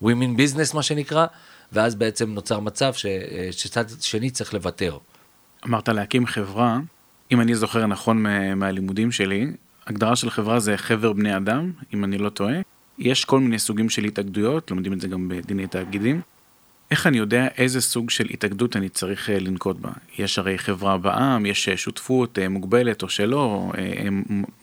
women 0.04 0.38
business 0.38 0.76
מה 0.76 0.84
שנקרא, 0.84 1.26
ואז 1.72 1.96
בעצם 1.96 2.30
נוצר 2.32 2.60
מצב 2.60 2.94
ש, 2.94 3.06
אה, 3.06 3.48
שצד 3.52 3.86
שני 4.00 4.30
צריך 4.30 4.54
לוותר. 4.54 4.98
אמרת 5.66 5.90
להקים 5.90 6.26
חברה, 6.26 6.80
אם 7.32 7.42
אני 7.42 7.56
זוכר 7.56 7.86
נכון 7.86 8.24
מה- 8.24 8.56
מהלימודים 8.56 9.12
שלי, 9.12 9.48
הגדרה 9.88 10.16
של 10.16 10.30
חברה 10.30 10.60
זה 10.60 10.78
חבר 10.78 11.14
בני 11.14 11.38
אדם, 11.38 11.72
אם 11.94 12.04
אני 12.04 12.18
לא 12.18 12.30
טועה. 12.30 12.56
יש 12.98 13.26
כל 13.26 13.40
מיני 13.40 13.60
סוגים 13.60 13.90
של 13.90 14.04
התאגדויות, 14.04 14.72
לומדים 14.72 14.94
את 14.94 15.02
זה 15.02 15.08
גם 15.08 15.30
בדיני 15.30 15.68
תאגידים. 15.68 16.22
איך 16.92 17.08
אני 17.08 17.18
יודע 17.18 17.48
איזה 17.58 17.82
סוג 17.82 18.10
של 18.10 18.28
התאגדות 18.34 18.76
אני 18.76 18.90
צריך 18.90 19.30
אה, 19.30 19.40
לנקוט 19.40 19.78
בה? 19.80 19.90
יש 20.18 20.40
הרי 20.40 20.58
חברה 20.58 20.98
בע"מ, 20.98 21.46
יש 21.46 21.70
אה, 21.70 21.78
שותפות 21.78 22.40
מוגבלת 22.50 23.04
או 23.04 23.10
שלא, 23.10 23.72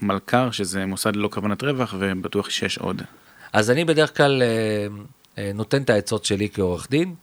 מלכ"ר 0.02 0.50
שזה 0.50 0.86
מוסד 0.86 1.16
ללא 1.16 1.28
כוונת 1.32 1.62
רווח 1.62 1.94
ובטוח 1.98 2.50
שיש 2.50 2.78
עוד. 2.78 3.02
אז 3.52 3.70
אני 3.70 3.84
בדרך 3.84 4.16
כלל 4.16 4.42
נותן 5.54 5.82
את 5.82 5.90
העצות 5.90 6.24
שלי 6.24 6.48
כעורך 6.52 6.90
דין, 6.90 7.14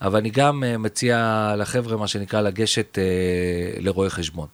אבל 0.00 0.18
אני 0.18 0.30
גם 0.30 0.64
אה, 0.64 0.78
מציע 0.78 1.54
לחבר'ה, 1.58 1.96
מה 1.96 2.08
שנקרא, 2.08 2.40
לגשת 2.40 2.98
אה, 2.98 3.80
לרואה 3.80 4.10
חשבון. 4.10 4.48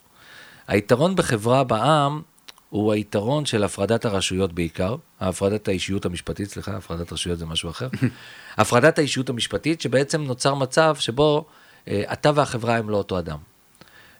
היתרון 0.68 1.16
בחברה 1.16 1.64
בע"מ 1.64 2.22
הוא 2.70 2.92
היתרון 2.92 3.46
של 3.46 3.64
הפרדת 3.64 4.04
הרשויות 4.04 4.52
בעיקר, 4.52 4.96
הפרדת 5.20 5.68
האישיות 5.68 6.04
המשפטית, 6.04 6.48
סליחה, 6.50 6.76
הפרדת 6.76 7.12
רשויות 7.12 7.38
זה 7.38 7.46
משהו 7.46 7.70
אחר. 7.70 7.88
הפרדת 8.58 8.98
האישיות 8.98 9.28
המשפטית, 9.28 9.80
שבעצם 9.80 10.22
נוצר 10.22 10.54
מצב 10.54 10.96
שבו 10.98 11.44
אה, 11.88 12.02
אתה 12.12 12.30
והחברה 12.34 12.76
הם 12.76 12.90
לא 12.90 12.96
אותו 12.96 13.18
אדם. 13.18 13.38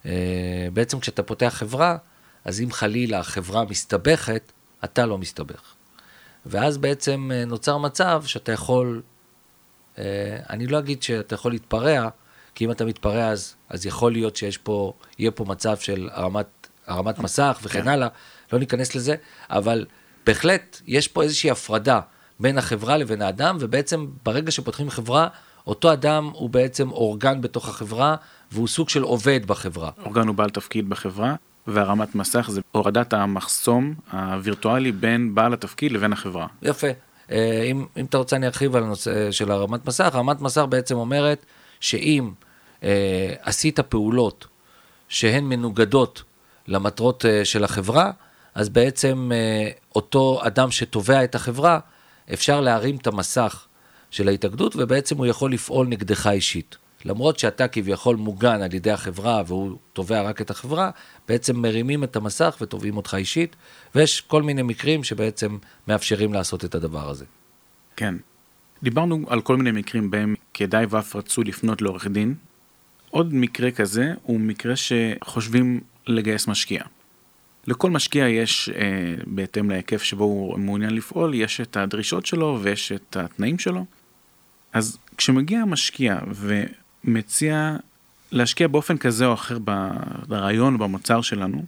אה, 0.07 0.69
בעצם 0.73 1.01
כשאתה 1.01 1.23
פותח 1.23 1.53
חברה, 1.57 1.97
אז 2.45 2.61
אם 2.61 2.73
חלילה 2.73 3.19
החברה 3.19 3.65
מסתבכת, 3.65 4.53
אתה 4.85 5.07
לא 5.07 5.19
מסתבך. 5.19 5.75
ואז 6.46 6.79
בעצם 6.79 7.31
אה, 7.35 7.44
נוצר 7.44 7.79
מצב 7.79 8.22
שאתה 8.26 8.53
יכול, 8.53 9.03
אה, 9.98 10.05
אני 10.50 10.66
לא 10.66 10.79
אגיד 10.79 11.03
שאתה 11.03 11.35
יכול 11.35 11.53
להתפרע, 11.53 12.09
כי 12.55 12.64
אם 12.64 12.70
אתה 12.70 12.85
מתפרע 12.85 13.29
אז, 13.29 13.55
אז 13.68 13.87
יכול 13.87 14.12
להיות 14.12 14.37
שיש 14.37 14.59
פה, 14.59 14.92
יהיה 15.18 15.31
פה 15.31 15.44
מצב 15.44 15.76
של 15.76 16.09
הרמת, 16.12 16.68
הרמת 16.87 17.18
מסך 17.18 17.59
וכן 17.62 17.83
כן. 17.83 17.88
הלאה, 17.88 18.09
לא 18.53 18.59
ניכנס 18.59 18.94
לזה, 18.94 19.14
אבל 19.50 19.87
בהחלט 20.26 20.81
יש 20.87 21.09
פה 21.09 21.22
איזושהי 21.22 21.50
הפרדה 21.50 22.00
בין 22.40 22.59
החברה 22.59 22.96
לבין 22.96 23.22
האדם, 23.22 23.57
ובעצם 23.61 24.07
ברגע 24.24 24.50
שפותחים 24.50 24.90
חברה, 24.90 25.29
אותו 25.66 25.92
אדם 25.92 26.31
הוא 26.35 26.50
בעצם 26.50 26.90
אורגן 26.90 27.40
בתוך 27.40 27.68
החברה, 27.68 28.16
והוא 28.53 28.68
סוג 28.68 28.88
של 28.88 29.03
עובד 29.03 29.46
בחברה. 29.46 29.90
אורגן 30.05 30.26
הוא 30.26 30.35
בעל 30.35 30.50
תפקיד 30.50 30.88
בחברה, 30.88 31.35
והרמת 31.72 32.14
מסך 32.14 32.46
זה 32.50 32.61
הורדת 32.72 33.12
המחסום 33.12 33.94
הווירטואלי 34.12 34.92
בין 34.92 35.35
בעל 35.35 35.52
התפקיד 35.52 35.92
לבין 35.92 36.12
החברה. 36.12 36.46
יפה. 36.62 36.87
אה, 37.30 37.62
אם, 37.70 37.87
אם 37.96 38.04
אתה 38.04 38.18
רוצה 38.18 38.37
אני 38.37 38.46
ארחיב 38.46 38.76
על 38.76 38.83
הנושא 38.83 39.30
של 39.30 39.50
הרמת 39.50 39.87
מסך, 39.87 40.14
הרמת 40.14 40.40
מסך 40.40 40.64
בעצם 40.68 40.96
אומרת 40.96 41.46
שאם 41.80 42.30
אה, 42.83 43.35
עשית 43.42 43.80
פעולות 43.80 44.46
שהן 45.09 45.44
מנוגדות 45.44 46.22
למטרות 46.68 47.24
אה, 47.26 47.44
של 47.44 47.64
החברה, 47.64 48.11
אז 48.54 48.68
בעצם 48.68 49.30
אה, 49.35 49.70
אותו 49.94 50.40
אדם 50.46 50.70
שתובע 50.70 51.24
את 51.24 51.35
החברה, 51.35 51.78
אפשר 52.33 52.61
להרים 52.61 52.96
את 52.96 53.06
המסך 53.06 53.66
של 54.11 54.28
ההתאגדות, 54.28 54.76
ובעצם 54.76 55.16
הוא 55.16 55.26
יכול 55.26 55.52
לפעול 55.52 55.87
נגדך 55.87 56.26
אישית. 56.26 56.76
למרות 57.05 57.39
שאתה 57.39 57.69
כביכול 57.69 58.17
מוגן 58.17 58.63
על 58.63 58.75
ידי 58.75 58.91
החברה 58.91 59.43
והוא 59.47 59.77
תובע 59.93 60.23
רק 60.23 60.41
את 60.41 60.51
החברה, 60.51 60.91
בעצם 61.29 61.57
מרימים 61.57 62.05
את 62.05 62.17
המסך 62.17 62.57
ותובעים 62.61 62.97
אותך 62.97 63.15
אישית, 63.19 63.57
ויש 63.95 64.21
כל 64.21 64.43
מיני 64.43 64.63
מקרים 64.63 65.05
שבעצם 65.05 65.59
מאפשרים 65.89 66.33
לעשות 66.33 66.65
את 66.65 66.75
הדבר 66.75 67.11
הזה. 67.11 67.25
כן. 67.97 68.15
דיברנו 68.83 69.25
על 69.29 69.41
כל 69.41 69.57
מיני 69.57 69.71
מקרים 69.71 70.11
בהם 70.11 70.35
כדאי 70.55 70.87
ואף 70.89 71.17
רצו 71.17 71.43
לפנות 71.43 71.83
לעורך 71.83 72.07
דין. 72.07 72.35
עוד 73.11 73.35
מקרה 73.35 73.71
כזה 73.71 74.13
הוא 74.23 74.41
מקרה 74.41 74.75
שחושבים 74.77 75.81
לגייס 76.07 76.49
משקיע. 76.49 76.83
לכל 77.67 77.91
משקיע 77.91 78.29
יש, 78.29 78.69
אה, 78.69 79.15
בהתאם 79.27 79.71
להיקף 79.71 80.03
שבו 80.03 80.25
הוא 80.25 80.59
מעוניין 80.59 80.95
לפעול, 80.95 81.35
יש 81.35 81.61
את 81.61 81.77
הדרישות 81.77 82.27
שלו 82.27 82.59
ויש 82.63 82.93
את 82.93 83.17
התנאים 83.17 83.59
שלו. 83.59 83.85
אז 84.73 84.99
כשמגיע 85.17 85.61
המשקיע 85.61 86.19
ומציע 87.05 87.77
להשקיע 88.33 88.69
באופן 88.69 88.99
כזה 88.99 89.27
או 89.27 89.35
אחר 89.35 89.59
ברעיון 90.29 90.75
או 90.75 90.79
במוצר 90.79 91.21
שלנו, 91.21 91.65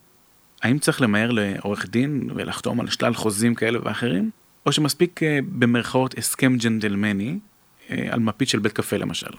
האם 0.63 0.79
צריך 0.79 1.01
למהר 1.01 1.31
לעורך 1.31 1.87
דין 1.87 2.31
ולחתום 2.35 2.81
על 2.81 2.91
שלל 2.91 3.15
חוזים 3.15 3.55
כאלה 3.55 3.79
ואחרים, 3.85 4.31
או 4.67 4.73
שמספיק 4.73 5.23
אה, 5.23 5.39
במרכאות 5.59 6.19
הסכם 6.19 6.57
ג'נטלמני 6.57 7.39
אה, 7.91 8.07
על 8.11 8.21
מפית 8.21 8.49
של 8.49 8.59
בית 8.59 8.73
קפה 8.73 8.97
למשל? 8.97 9.31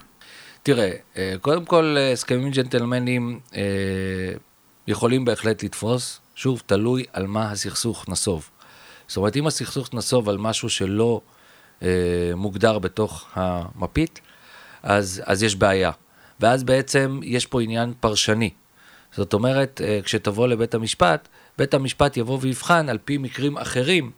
תראה, 0.64 0.92
אה, 1.18 1.36
קודם 1.42 1.66
כל 1.66 1.98
הסכמים 2.14 2.52
ג'נטלמנים 2.52 3.40
יכולים 4.88 5.26
בהחלט 5.26 5.64
לתפוס, 5.64 6.20
שוב, 6.36 6.62
תלוי 6.66 7.04
על 7.14 7.28
מה 7.28 7.52
הסכסוך 7.52 8.10
נסוב. 8.10 8.50
זאת 9.08 9.18
אומרת, 9.18 9.36
אם 9.36 9.48
הסכסוך 9.48 9.94
נסוב 9.94 10.30
על 10.30 10.38
משהו 10.38 10.70
שלא 10.70 11.22
מוגדר 12.36 12.80
בתוך 12.80 13.28
המפית, 13.34 14.22
אז, 14.84 15.22
אז 15.26 15.43
יש 15.43 15.56
בעיה. 15.56 15.91
ואז 16.39 16.63
בעצם 16.63 17.19
יש 17.24 17.46
פה 17.46 17.62
עניין 17.62 17.93
פרשני. 18.00 18.50
זאת 19.15 19.34
אומרת, 19.34 19.82
אה, 19.84 20.00
כשתבוא 20.04 20.48
לבית 20.48 20.74
המשפט, 20.74 21.28
בית 21.58 21.74
המשפט 21.74 22.17
יבוא 22.17 22.38
ויבחן 22.41 22.89
על 22.89 22.98
פי 23.06 23.17
מקרים 23.17 23.58
אחרים 23.58 24.12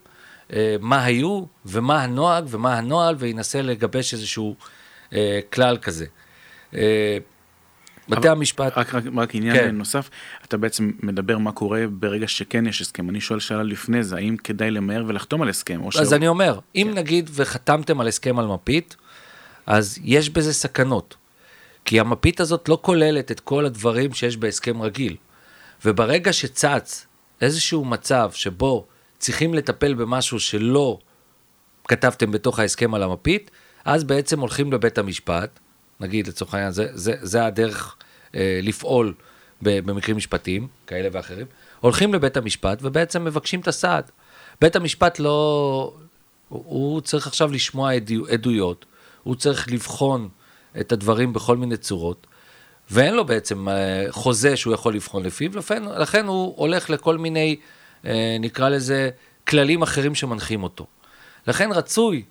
אה, 0.54 0.75
מה 0.80 1.04
היו 1.04 1.43
ומה 1.65 2.04
הנוהג 2.04 2.45
ומה 2.49 2.78
הנוהל, 2.78 3.15
וינסה 3.19 3.62
לגבש 3.62 4.13
איזשהו 4.13 4.56
אה, 5.13 5.39
כלל 5.54 5.78
כזה. 5.78 6.06
בתי 8.10 8.30
המשפט... 8.30 8.78
רק, 8.78 8.95
רק, 8.95 9.04
רק 9.17 9.36
עניין 9.36 9.56
כן. 9.56 9.75
נוסף, 9.75 10.10
אתה 10.45 10.58
בעצם 10.58 10.91
מדבר 11.04 11.38
מה 11.38 11.51
קורה 11.51 11.84
ברגע 11.89 12.28
שכן 12.28 12.65
יש 12.65 12.82
הסכם. 12.82 13.10
אני 13.10 13.21
שואל 13.21 13.39
שאלה 13.39 13.63
לפני 13.63 14.04
זה, 14.04 14.15
האם 14.15 14.38
כדאי 14.38 14.71
למהר 14.71 15.04
ולחתום 15.08 15.41
על 15.41 15.49
הסכם? 15.49 15.88
אז 15.88 15.93
שהוא... 15.93 16.15
אני 16.15 16.28
אומר, 16.28 16.60
אם 16.75 16.88
כן. 16.91 16.97
נגיד 16.97 17.30
וחתמתם 17.34 18.01
על 18.01 18.08
הסכם 18.08 18.39
על 18.39 18.47
מפית, 18.47 18.95
אז 19.65 19.99
יש 20.04 20.30
בזה 20.30 20.54
סכנות. 20.54 21.15
כי 21.86 21.99
המפית 21.99 22.39
הזאת 22.39 22.69
לא 22.69 22.78
כוללת 22.82 23.32
את 23.32 23.39
כל 23.39 23.65
הדברים 23.65 24.13
שיש 24.13 24.38
בהסכם 24.38 24.82
רגיל. 24.82 25.15
וברגע 25.86 26.34
שצץ 26.34 27.06
איזשהו 27.41 27.86
מצב 27.86 28.32
שבו 28.34 28.86
צריכים 29.19 29.54
לטפל 29.54 29.93
במשהו 29.93 30.39
שלא 30.39 30.99
כתבתם 31.88 32.32
בתוך 32.32 32.60
ההסכם 32.60 32.93
על 32.93 33.04
המפית, 33.04 33.51
אז 33.86 34.04
בעצם 34.04 34.39
הולכים 34.39 34.73
לבית 34.73 34.97
המשפט, 34.97 35.60
נגיד 35.99 36.28
לצורך 36.28 36.54
העניין, 36.54 36.71
זה, 36.71 36.88
זה, 36.93 37.13
זה 37.21 37.45
הדרך 37.45 37.95
אה, 38.36 38.60
לפעול 38.63 39.13
במקרים 39.62 40.17
משפטיים 40.17 40.67
כאלה 40.88 41.10
ואחרים, 41.12 41.45
הולכים 41.80 42.13
לבית 42.13 42.38
המשפט 42.38 42.80
ובעצם 42.82 43.25
מבקשים 43.25 43.60
את 43.60 43.67
הסעד. 43.67 44.12
בית 44.62 44.75
המשפט 44.75 45.19
לא, 45.19 45.93
הוא 46.49 47.01
צריך 47.01 47.28
עכשיו 47.28 47.51
לשמוע 47.51 47.93
עדו, 47.93 48.28
עדויות, 48.28 48.86
הוא 49.26 49.36
צריך 49.36 49.72
לבחון 49.72 50.30
את 50.80 50.92
הדברים 50.92 51.34
בכל 51.34 51.58
מיני 51.58 51.78
צורות, 51.78 52.28
ואין 52.92 53.14
לו 53.14 53.26
בעצם 53.26 53.70
אה, 53.70 54.06
חוזה 54.10 54.58
שהוא 54.58 54.74
יכול 54.74 54.96
לבחון 54.96 55.24
לפיו, 55.24 55.58
לכן, 55.58 55.84
לכן 55.84 56.26
הוא 56.26 56.54
הולך 56.58 56.90
לכל 56.90 57.18
מיני, 57.18 57.56
אה, 58.06 58.38
נקרא 58.40 58.70
לזה, 58.70 59.10
כללים 59.48 59.82
אחרים 59.82 60.16
שמנחים 60.16 60.64
אותו. 60.64 60.86
לכן 61.48 61.72
רצוי 61.72 62.24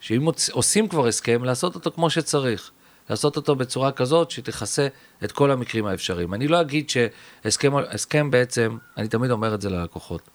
שאם 0.00 0.28
עושים 0.52 0.88
כבר 0.88 1.06
הסכם, 1.06 1.44
לעשות 1.44 1.74
אותו 1.74 1.90
כמו 1.90 2.10
שצריך. 2.10 2.70
לעשות 3.10 3.36
אותו 3.36 3.56
בצורה 3.56 3.92
כזאת 3.92 4.30
שתכסה 4.30 4.88
את 5.24 5.32
כל 5.32 5.50
המקרים 5.50 5.86
האפשריים. 5.86 6.34
אני 6.34 6.48
לא 6.48 6.60
אגיד 6.60 6.90
שהסכם 6.90 8.30
בעצם, 8.30 8.78
אני 8.96 9.08
תמיד 9.08 9.30
אומר 9.30 9.54
את 9.54 9.60
זה 9.60 9.70
ללקוחות, 9.70 10.30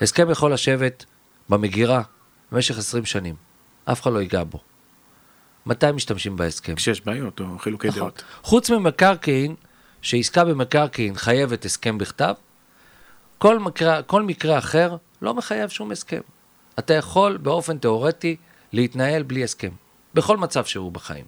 הסכם 0.00 0.30
יכול 0.30 0.52
לשבת 0.52 1.04
במגירה 1.48 2.02
במשך 2.52 2.78
20 2.78 3.04
שנים, 3.04 3.34
אף 3.84 4.02
אחד 4.02 4.12
לא 4.12 4.18
ייגע 4.18 4.44
בו. 4.44 4.58
מתי 5.66 5.92
משתמשים 5.92 6.36
בהסכם? 6.36 6.74
כשיש 6.74 7.00
בעיות 7.00 7.40
או 7.40 7.58
חילוקי 7.58 7.88
נכון. 7.88 8.00
דעות. 8.00 8.24
חוץ 8.42 8.70
ממקרקעין, 8.70 9.54
שעסקה 10.02 10.44
במקרקעין 10.44 11.14
חייבת 11.14 11.64
הסכם 11.64 11.98
בכתב, 11.98 12.34
כל 13.38 13.58
מקרה, 13.58 14.02
כל 14.02 14.22
מקרה 14.22 14.58
אחר 14.58 14.96
לא 15.22 15.34
מחייב 15.34 15.68
שום 15.70 15.90
הסכם. 15.90 16.20
אתה 16.78 16.94
יכול 16.94 17.36
באופן 17.36 17.78
תיאורטי 17.78 18.36
להתנהל 18.72 19.22
בלי 19.22 19.44
הסכם, 19.44 19.70
בכל 20.14 20.36
מצב 20.36 20.64
שהוא 20.64 20.92
בחיים. 20.92 21.24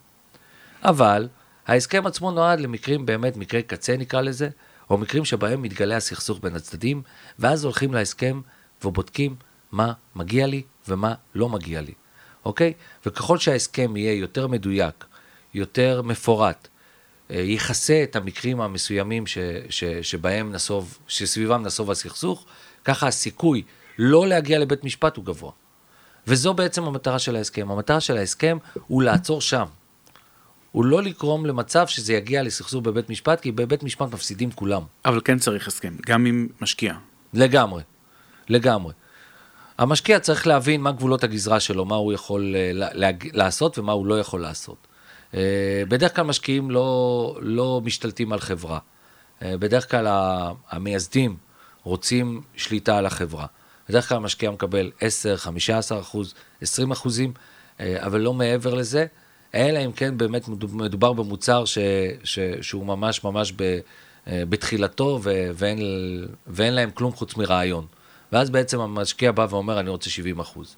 אבל 0.82 1.28
ההסכם 1.66 2.06
עצמו 2.06 2.30
נועד 2.30 2.60
למקרים 2.60 3.06
באמת, 3.06 3.36
מקרי 3.36 3.62
קצה 3.62 3.96
נקרא 3.96 4.20
לזה, 4.20 4.48
או 4.90 4.98
מקרים 4.98 5.24
שבהם 5.24 5.62
מתגלה 5.62 5.96
הסכסוך 5.96 6.38
בין 6.42 6.56
הצדדים, 6.56 7.02
ואז 7.38 7.64
הולכים 7.64 7.94
להסכם 7.94 8.40
ובודקים 8.84 9.36
מה 9.72 9.92
מגיע 10.16 10.46
לי 10.46 10.62
ומה 10.88 11.14
לא 11.34 11.48
מגיע 11.48 11.80
לי, 11.80 11.92
אוקיי? 12.44 12.72
וככל 13.06 13.38
שההסכם 13.38 13.96
יהיה 13.96 14.12
יותר 14.12 14.46
מדויק, 14.46 15.04
יותר 15.54 16.02
מפורט, 16.02 16.68
אה, 17.30 17.36
יכסה 17.36 18.02
את 18.02 18.16
המקרים 18.16 18.60
המסוימים 18.60 19.26
ש, 19.26 19.38
ש, 19.70 19.84
שבהם 19.84 20.52
נסוב, 20.52 20.98
שסביבם 21.08 21.62
נסוב 21.62 21.90
הסכסוך, 21.90 22.46
ככה 22.84 23.06
הסיכוי 23.06 23.62
לא 23.98 24.26
להגיע 24.26 24.58
לבית 24.58 24.84
משפט 24.84 25.16
הוא 25.16 25.24
גבוה. 25.24 25.52
וזו 26.26 26.54
בעצם 26.54 26.84
המטרה 26.84 27.18
של 27.18 27.36
ההסכם. 27.36 27.70
המטרה 27.70 28.00
של 28.00 28.16
ההסכם 28.16 28.58
הוא 28.86 29.02
לעצור 29.02 29.40
שם. 29.40 29.64
הוא 30.72 30.84
לא 30.84 31.02
לגרום 31.02 31.46
למצב 31.46 31.86
שזה 31.86 32.12
יגיע 32.12 32.42
לסכסוך 32.42 32.82
בבית 32.84 33.10
משפט, 33.10 33.40
כי 33.40 33.52
בבית 33.52 33.82
משפט 33.82 34.12
מפסידים 34.12 34.50
כולם. 34.50 34.82
אבל 35.04 35.20
כן 35.24 35.38
צריך 35.38 35.68
הסכם, 35.68 35.96
גם 36.06 36.26
עם 36.26 36.48
משקיע. 36.60 36.94
לגמרי, 37.34 37.82
לגמרי. 38.48 38.92
המשקיע 39.78 40.20
צריך 40.20 40.46
להבין 40.46 40.80
מה 40.80 40.92
גבולות 40.92 41.24
הגזרה 41.24 41.60
שלו, 41.60 41.84
מה 41.84 41.94
הוא 41.94 42.12
יכול 42.12 42.54
אה, 42.56 42.88
לעשות 43.32 43.78
ומה 43.78 43.92
הוא 43.92 44.06
לא 44.06 44.20
יכול 44.20 44.40
לעשות. 44.40 44.76
אה, 45.34 45.82
בדרך 45.88 46.16
כלל 46.16 46.24
משקיעים 46.24 46.70
לא, 46.70 47.38
לא 47.40 47.80
משתלטים 47.84 48.32
על 48.32 48.40
חברה. 48.40 48.78
אה, 49.42 49.56
בדרך 49.56 49.90
כלל 49.90 50.06
המייסדים 50.70 51.36
רוצים 51.82 52.42
שליטה 52.56 52.98
על 52.98 53.06
החברה. 53.06 53.46
בדרך 53.88 54.08
כלל 54.08 54.16
המשקיע 54.16 54.50
מקבל 54.50 54.90
10, 55.00 55.36
15 55.36 56.00
אחוז, 56.00 56.34
20 56.60 56.90
אחוזים, 56.90 57.32
אבל 57.80 58.20
לא 58.20 58.32
מעבר 58.32 58.74
לזה. 58.74 59.06
אלא 59.54 59.78
אם 59.84 59.92
כן 59.92 60.18
באמת 60.18 60.48
מדובר 60.72 61.12
במוצר 61.12 61.64
ש, 61.64 61.78
ש, 62.24 62.38
שהוא 62.60 62.86
ממש 62.86 63.24
ממש 63.24 63.52
ב, 63.56 63.78
בתחילתו 64.26 65.20
ו, 65.22 65.50
ואין, 65.54 65.78
ואין 66.46 66.74
להם 66.74 66.90
כלום 66.90 67.12
חוץ 67.12 67.36
מרעיון. 67.36 67.86
ואז 68.32 68.50
בעצם 68.50 68.80
המשקיע 68.80 69.32
בא 69.32 69.46
ואומר, 69.50 69.80
אני 69.80 69.90
רוצה 69.90 70.10
70 70.10 70.40
אחוז. 70.40 70.76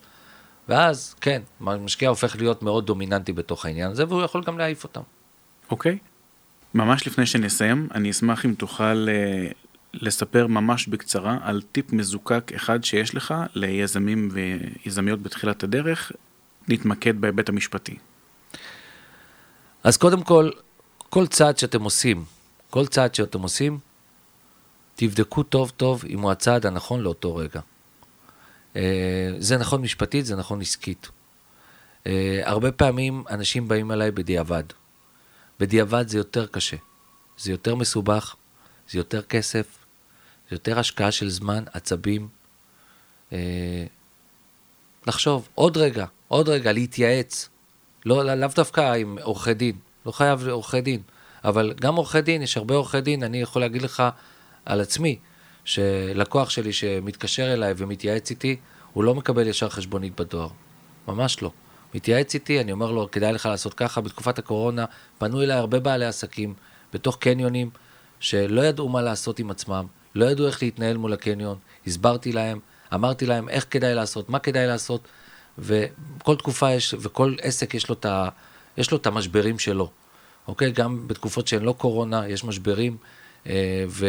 ואז, 0.68 1.14
כן, 1.20 1.42
המשקיע 1.61 2.09
הופך 2.09 2.36
להיות 2.36 2.62
מאוד 2.62 2.86
דומיננטי 2.86 3.32
בתוך 3.32 3.66
העניין 3.66 3.90
הזה, 3.90 4.05
והוא 4.09 4.22
יכול 4.22 4.42
גם 4.46 4.59
להעיף 4.59 4.84
אותם. 4.84 5.01
אוקיי. 5.70 5.98
Okay. 6.03 6.11
ממש 6.74 7.07
לפני 7.07 7.26
שנסיים, 7.26 7.88
אני 7.94 8.11
אשמח 8.11 8.46
אם 8.46 8.55
תוכל 8.55 9.07
uh, 9.09 9.55
לספר 9.94 10.46
ממש 10.46 10.86
בקצרה 10.86 11.38
על 11.42 11.62
טיפ 11.72 11.92
מזוקק 11.92 12.53
אחד 12.57 12.84
שיש 12.84 13.14
לך 13.14 13.34
ליזמים 13.55 14.28
ויזמיות 14.32 15.22
בתחילת 15.22 15.62
הדרך, 15.62 16.12
להתמקד 16.68 17.20
בהיבט 17.20 17.48
המשפטי. 17.48 17.96
אז 19.84 19.96
קודם 19.96 20.22
כל, 20.22 20.51
כל 21.11 21.26
צעד 21.26 21.59
שאתם 21.59 21.82
עושים, 21.82 22.24
כל 22.70 22.86
צעד 22.86 23.14
שאתם 23.14 23.42
עושים, 23.42 23.78
תבדקו 25.01 25.42
טוב 25.42 25.72
טוב 25.76 26.05
אם 26.09 26.20
הוא 26.20 26.30
הצעד 26.30 26.66
הנכון 26.66 27.01
לאותו 27.01 27.36
רגע. 27.36 27.61
אה, 28.76 29.30
זה 29.38 29.59
נכון 29.59 29.82
משפטית, 29.82 30.26
זה 30.26 30.36
נכון 30.36 30.61
עסקית. 30.61 31.09
אה, 32.07 32.40
הרבה 32.44 32.72
פעמים 32.72 33.24
אנשים 33.30 33.68
באים 33.68 33.92
אליי 33.92 34.11
בדיעבד. 34.11 34.62
בדיעבד 35.61 36.09
זה 36.09 36.18
יותר 36.18 36.46
קשה, 36.46 36.76
זה 37.38 37.51
יותר 37.51 37.74
מסובך, 37.74 38.34
זה 38.90 38.98
יותר 38.98 39.22
כסף, 39.22 39.66
זה 40.51 40.55
יותר 40.55 40.78
השקעה 40.78 41.12
של 41.12 41.30
זמן, 41.30 41.64
עצבים. 41.72 42.28
אה, 43.32 43.84
לחשוב, 45.07 45.48
עוד 45.55 45.76
רגע, 45.76 46.07
עוד 46.28 46.48
רגע, 46.48 46.72
להתייעץ. 46.72 47.48
לא, 48.07 48.24
לאו 48.24 48.48
דווקא 48.55 48.94
עם 48.94 49.18
עורכי 49.22 49.55
דין, 49.55 49.76
לא 50.07 50.12
חייב 50.12 50.48
עורכי 50.48 50.80
דין, 50.80 51.03
אבל 51.44 51.74
גם 51.80 51.96
עורכי 51.96 52.22
דין, 52.22 52.42
יש 52.42 52.57
הרבה 52.57 52.74
עורכי 52.74 53.01
דין, 53.01 53.22
אני 53.22 53.40
יכול 53.40 53.62
להגיד 53.62 53.82
לך 53.82 54.03
על 54.64 54.80
עצמי, 54.80 55.18
שלקוח 55.64 56.50
שלי 56.50 56.72
שמתקשר 56.72 57.52
אליי 57.52 57.74
ומתייעץ 57.76 58.30
איתי, 58.30 58.56
הוא 58.92 59.04
לא 59.04 59.14
מקבל 59.14 59.46
ישר 59.46 59.68
חשבונית 59.68 60.20
בדואר. 60.20 60.48
ממש 61.08 61.42
לא. 61.42 61.50
מתייעץ 61.94 62.34
איתי, 62.34 62.61
אני 62.61 62.72
אומר 62.72 62.90
לו, 62.90 63.11
כדאי 63.11 63.32
לך 63.32 63.46
לעשות 63.46 63.74
ככה. 63.74 64.00
בתקופת 64.00 64.38
הקורונה 64.38 64.84
פנו 65.18 65.42
אליי 65.42 65.56
הרבה 65.56 65.80
בעלי 65.80 66.06
עסקים 66.06 66.54
בתוך 66.92 67.16
קניונים, 67.16 67.70
שלא 68.20 68.61
ידעו 68.61 68.88
מה 68.88 69.02
לעשות 69.02 69.38
עם 69.38 69.50
עצמם, 69.50 69.86
לא 70.14 70.24
ידעו 70.24 70.46
איך 70.46 70.62
להתנהל 70.62 70.96
מול 70.96 71.12
הקניון. 71.12 71.58
הסברתי 71.86 72.32
להם, 72.32 72.58
אמרתי 72.94 73.26
להם 73.26 73.48
איך 73.48 73.66
כדאי 73.70 73.94
לעשות, 73.94 74.30
מה 74.30 74.38
כדאי 74.38 74.66
לעשות, 74.66 75.08
וכל 75.58 76.36
תקופה 76.36 76.70
יש, 76.70 76.94
וכל 77.00 77.34
עסק 77.42 77.74
יש 77.74 77.88
לו 77.88 77.94
את, 77.94 78.04
ה, 78.04 78.28
יש 78.76 78.90
לו 78.90 78.96
את 78.96 79.06
המשברים 79.06 79.58
שלו. 79.58 79.90
אוקיי? 80.48 80.72
גם 80.72 81.08
בתקופות 81.08 81.48
שהן 81.48 81.62
לא 81.62 81.72
קורונה, 81.72 82.28
יש 82.28 82.44
משברים, 82.44 82.96
ו, 83.88 84.07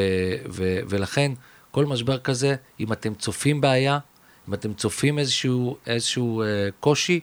ו, 0.49 0.79
ולכן 0.89 1.31
כל 1.71 1.85
משבר 1.85 2.19
כזה, 2.19 2.55
אם 2.79 2.93
אתם 2.93 3.13
צופים 3.13 3.61
בעיה, 3.61 3.99
אם 4.49 4.53
אתם 4.53 4.73
צופים 4.73 5.19
איזשהו, 5.19 5.77
איזשהו 5.87 6.41
אה, 6.41 6.69
קושי 6.79 7.19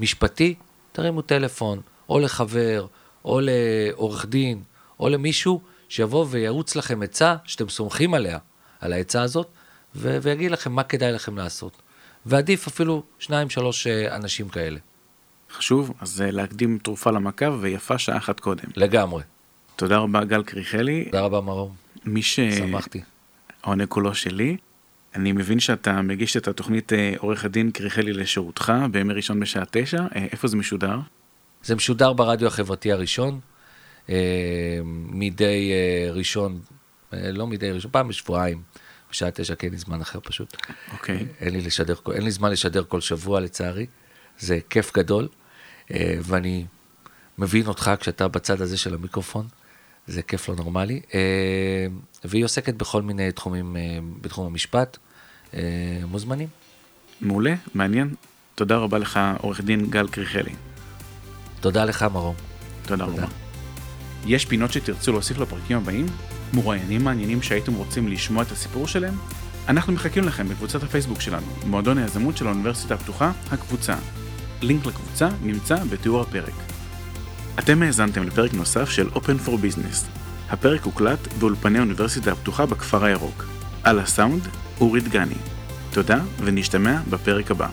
משפטי, 0.00 0.54
תרימו 0.92 1.22
טלפון, 1.22 1.80
או 2.08 2.18
לחבר, 2.18 2.86
או 3.24 3.40
לעורך 3.42 4.26
דין, 4.26 4.62
או 5.00 5.08
למישהו 5.08 5.60
שיבוא 5.88 6.26
וירוץ 6.30 6.76
לכם 6.76 7.02
עצה 7.02 7.36
שאתם 7.44 7.68
סומכים 7.68 8.14
עליה, 8.14 8.38
על 8.80 8.92
העצה 8.92 9.22
הזאת, 9.22 9.48
ו- 9.94 10.18
ויגיד 10.22 10.50
לכם 10.50 10.72
מה 10.72 10.82
כדאי 10.82 11.12
לכם 11.12 11.36
לעשות. 11.36 11.82
ועדיף 12.26 12.66
אפילו 12.66 13.02
שניים, 13.18 13.50
שלוש 13.50 13.86
אה, 13.86 14.16
אנשים 14.16 14.48
כאלה. 14.48 14.78
חשוב, 15.52 15.92
אז 16.00 16.22
אה, 16.22 16.30
להקדים 16.30 16.78
תרופה 16.82 17.10
למכה 17.10 17.50
ויפה 17.60 17.98
שעה 17.98 18.16
אחת 18.16 18.40
קודם. 18.40 18.64
לגמרי. 18.76 19.22
תודה 19.80 19.98
רבה 19.98 20.24
גל 20.24 20.42
קריכלי. 20.42 21.04
תודה 21.04 21.20
רבה 21.20 21.40
מרום. 21.40 21.74
מי 22.04 22.22
ש... 22.22 22.40
שמחתי. 22.40 23.00
העונג 23.62 23.86
כולו 23.88 24.14
שלי. 24.14 24.56
אני 25.14 25.32
מבין 25.32 25.60
שאתה 25.60 26.02
מגיש 26.02 26.36
את 26.36 26.48
התוכנית 26.48 26.92
אה, 26.92 27.14
עורך 27.18 27.44
הדין 27.44 27.70
קריכלי 27.70 28.12
לשירותך 28.12 28.72
בימי 28.90 29.14
ראשון 29.14 29.40
בשעה 29.40 29.64
תשע, 29.70 30.06
איפה 30.14 30.48
זה 30.48 30.56
משודר? 30.56 30.98
זה 31.62 31.74
משודר 31.74 32.12
ברדיו 32.12 32.48
החברתי 32.48 32.92
הראשון, 32.92 33.40
מדי 35.08 35.72
ראשון, 36.12 36.60
לא 37.12 37.46
מדי 37.46 37.70
ראשון, 37.70 37.90
פעם 37.90 38.08
בשבועיים. 38.08 38.62
בשעה 39.10 39.30
תשע 39.30 39.54
כי 39.54 39.66
אין 39.66 39.72
לי 39.72 39.78
זמן 39.78 40.00
אחר 40.00 40.18
פשוט. 40.22 40.56
אוקיי. 40.92 41.18
Okay. 41.18 41.44
אין 41.44 41.52
לי 41.52 41.60
לשדר, 41.60 41.94
אין 42.14 42.22
לי 42.22 42.30
זמן 42.30 42.50
לשדר 42.50 42.84
כל 42.88 43.00
שבוע 43.00 43.40
לצערי. 43.40 43.86
זה 44.38 44.58
כיף 44.70 44.92
גדול, 44.94 45.28
אה, 45.90 46.18
ואני 46.22 46.64
מבין 47.38 47.66
אותך 47.66 47.90
כשאתה 48.00 48.28
בצד 48.28 48.60
הזה 48.60 48.76
של 48.76 48.94
המיקרופון, 48.94 49.46
זה 50.10 50.22
כיף 50.22 50.48
לא 50.48 50.56
נורמלי. 50.56 51.00
אה, 51.14 51.86
והיא 52.24 52.44
עוסקת 52.44 52.74
בכל 52.74 53.02
מיני 53.02 53.32
תחומים 53.32 53.76
אה, 53.76 53.98
בתחום 54.20 54.46
המשפט. 54.46 54.98
מוזמנים. 56.06 56.48
מעולה, 57.20 57.54
מעניין. 57.74 58.14
תודה 58.54 58.76
רבה 58.76 58.98
לך, 58.98 59.20
עורך 59.38 59.60
דין 59.60 59.86
גל 59.90 60.08
קריכלי. 60.08 60.52
תודה 61.60 61.84
לך, 61.84 62.02
מרום. 62.02 62.34
תודה, 62.82 63.06
תודה. 63.06 63.22
רבה. 63.22 63.32
יש 64.26 64.44
פינות 64.44 64.72
שתרצו 64.72 65.12
להוסיף 65.12 65.38
לפרקים 65.38 65.76
הבאים? 65.76 66.06
מרואיינים 66.52 67.04
מעניינים 67.04 67.42
שהייתם 67.42 67.74
רוצים 67.74 68.08
לשמוע 68.08 68.42
את 68.42 68.52
הסיפור 68.52 68.88
שלהם? 68.88 69.14
אנחנו 69.68 69.92
מחכים 69.92 70.24
לכם 70.24 70.48
בקבוצת 70.48 70.82
הפייסבוק 70.82 71.20
שלנו, 71.20 71.46
מועדון 71.66 71.98
היזמות 71.98 72.36
של 72.36 72.46
האוניברסיטה 72.46 72.94
הפתוחה, 72.94 73.32
הקבוצה. 73.50 73.96
לינק 74.62 74.86
לקבוצה 74.86 75.28
נמצא 75.42 75.84
בתיאור 75.84 76.20
הפרק. 76.20 76.69
אתם 77.58 77.82
האזנתם 77.82 78.22
לפרק 78.22 78.54
נוסף 78.54 78.90
של 78.90 79.08
Open 79.08 79.46
for 79.46 79.50
Business. 79.50 80.06
הפרק 80.50 80.82
הוקלט 80.82 81.32
באולפני 81.38 81.78
האוניברסיטה 81.78 82.32
הפתוחה 82.32 82.66
בכפר 82.66 83.04
הירוק. 83.04 83.44
על 83.84 83.98
הסאונד, 83.98 84.48
אורי 84.80 85.00
דגני. 85.00 85.34
תודה, 85.92 86.20
ונשתמע 86.44 86.98
בפרק 87.10 87.50
הבא. 87.50 87.68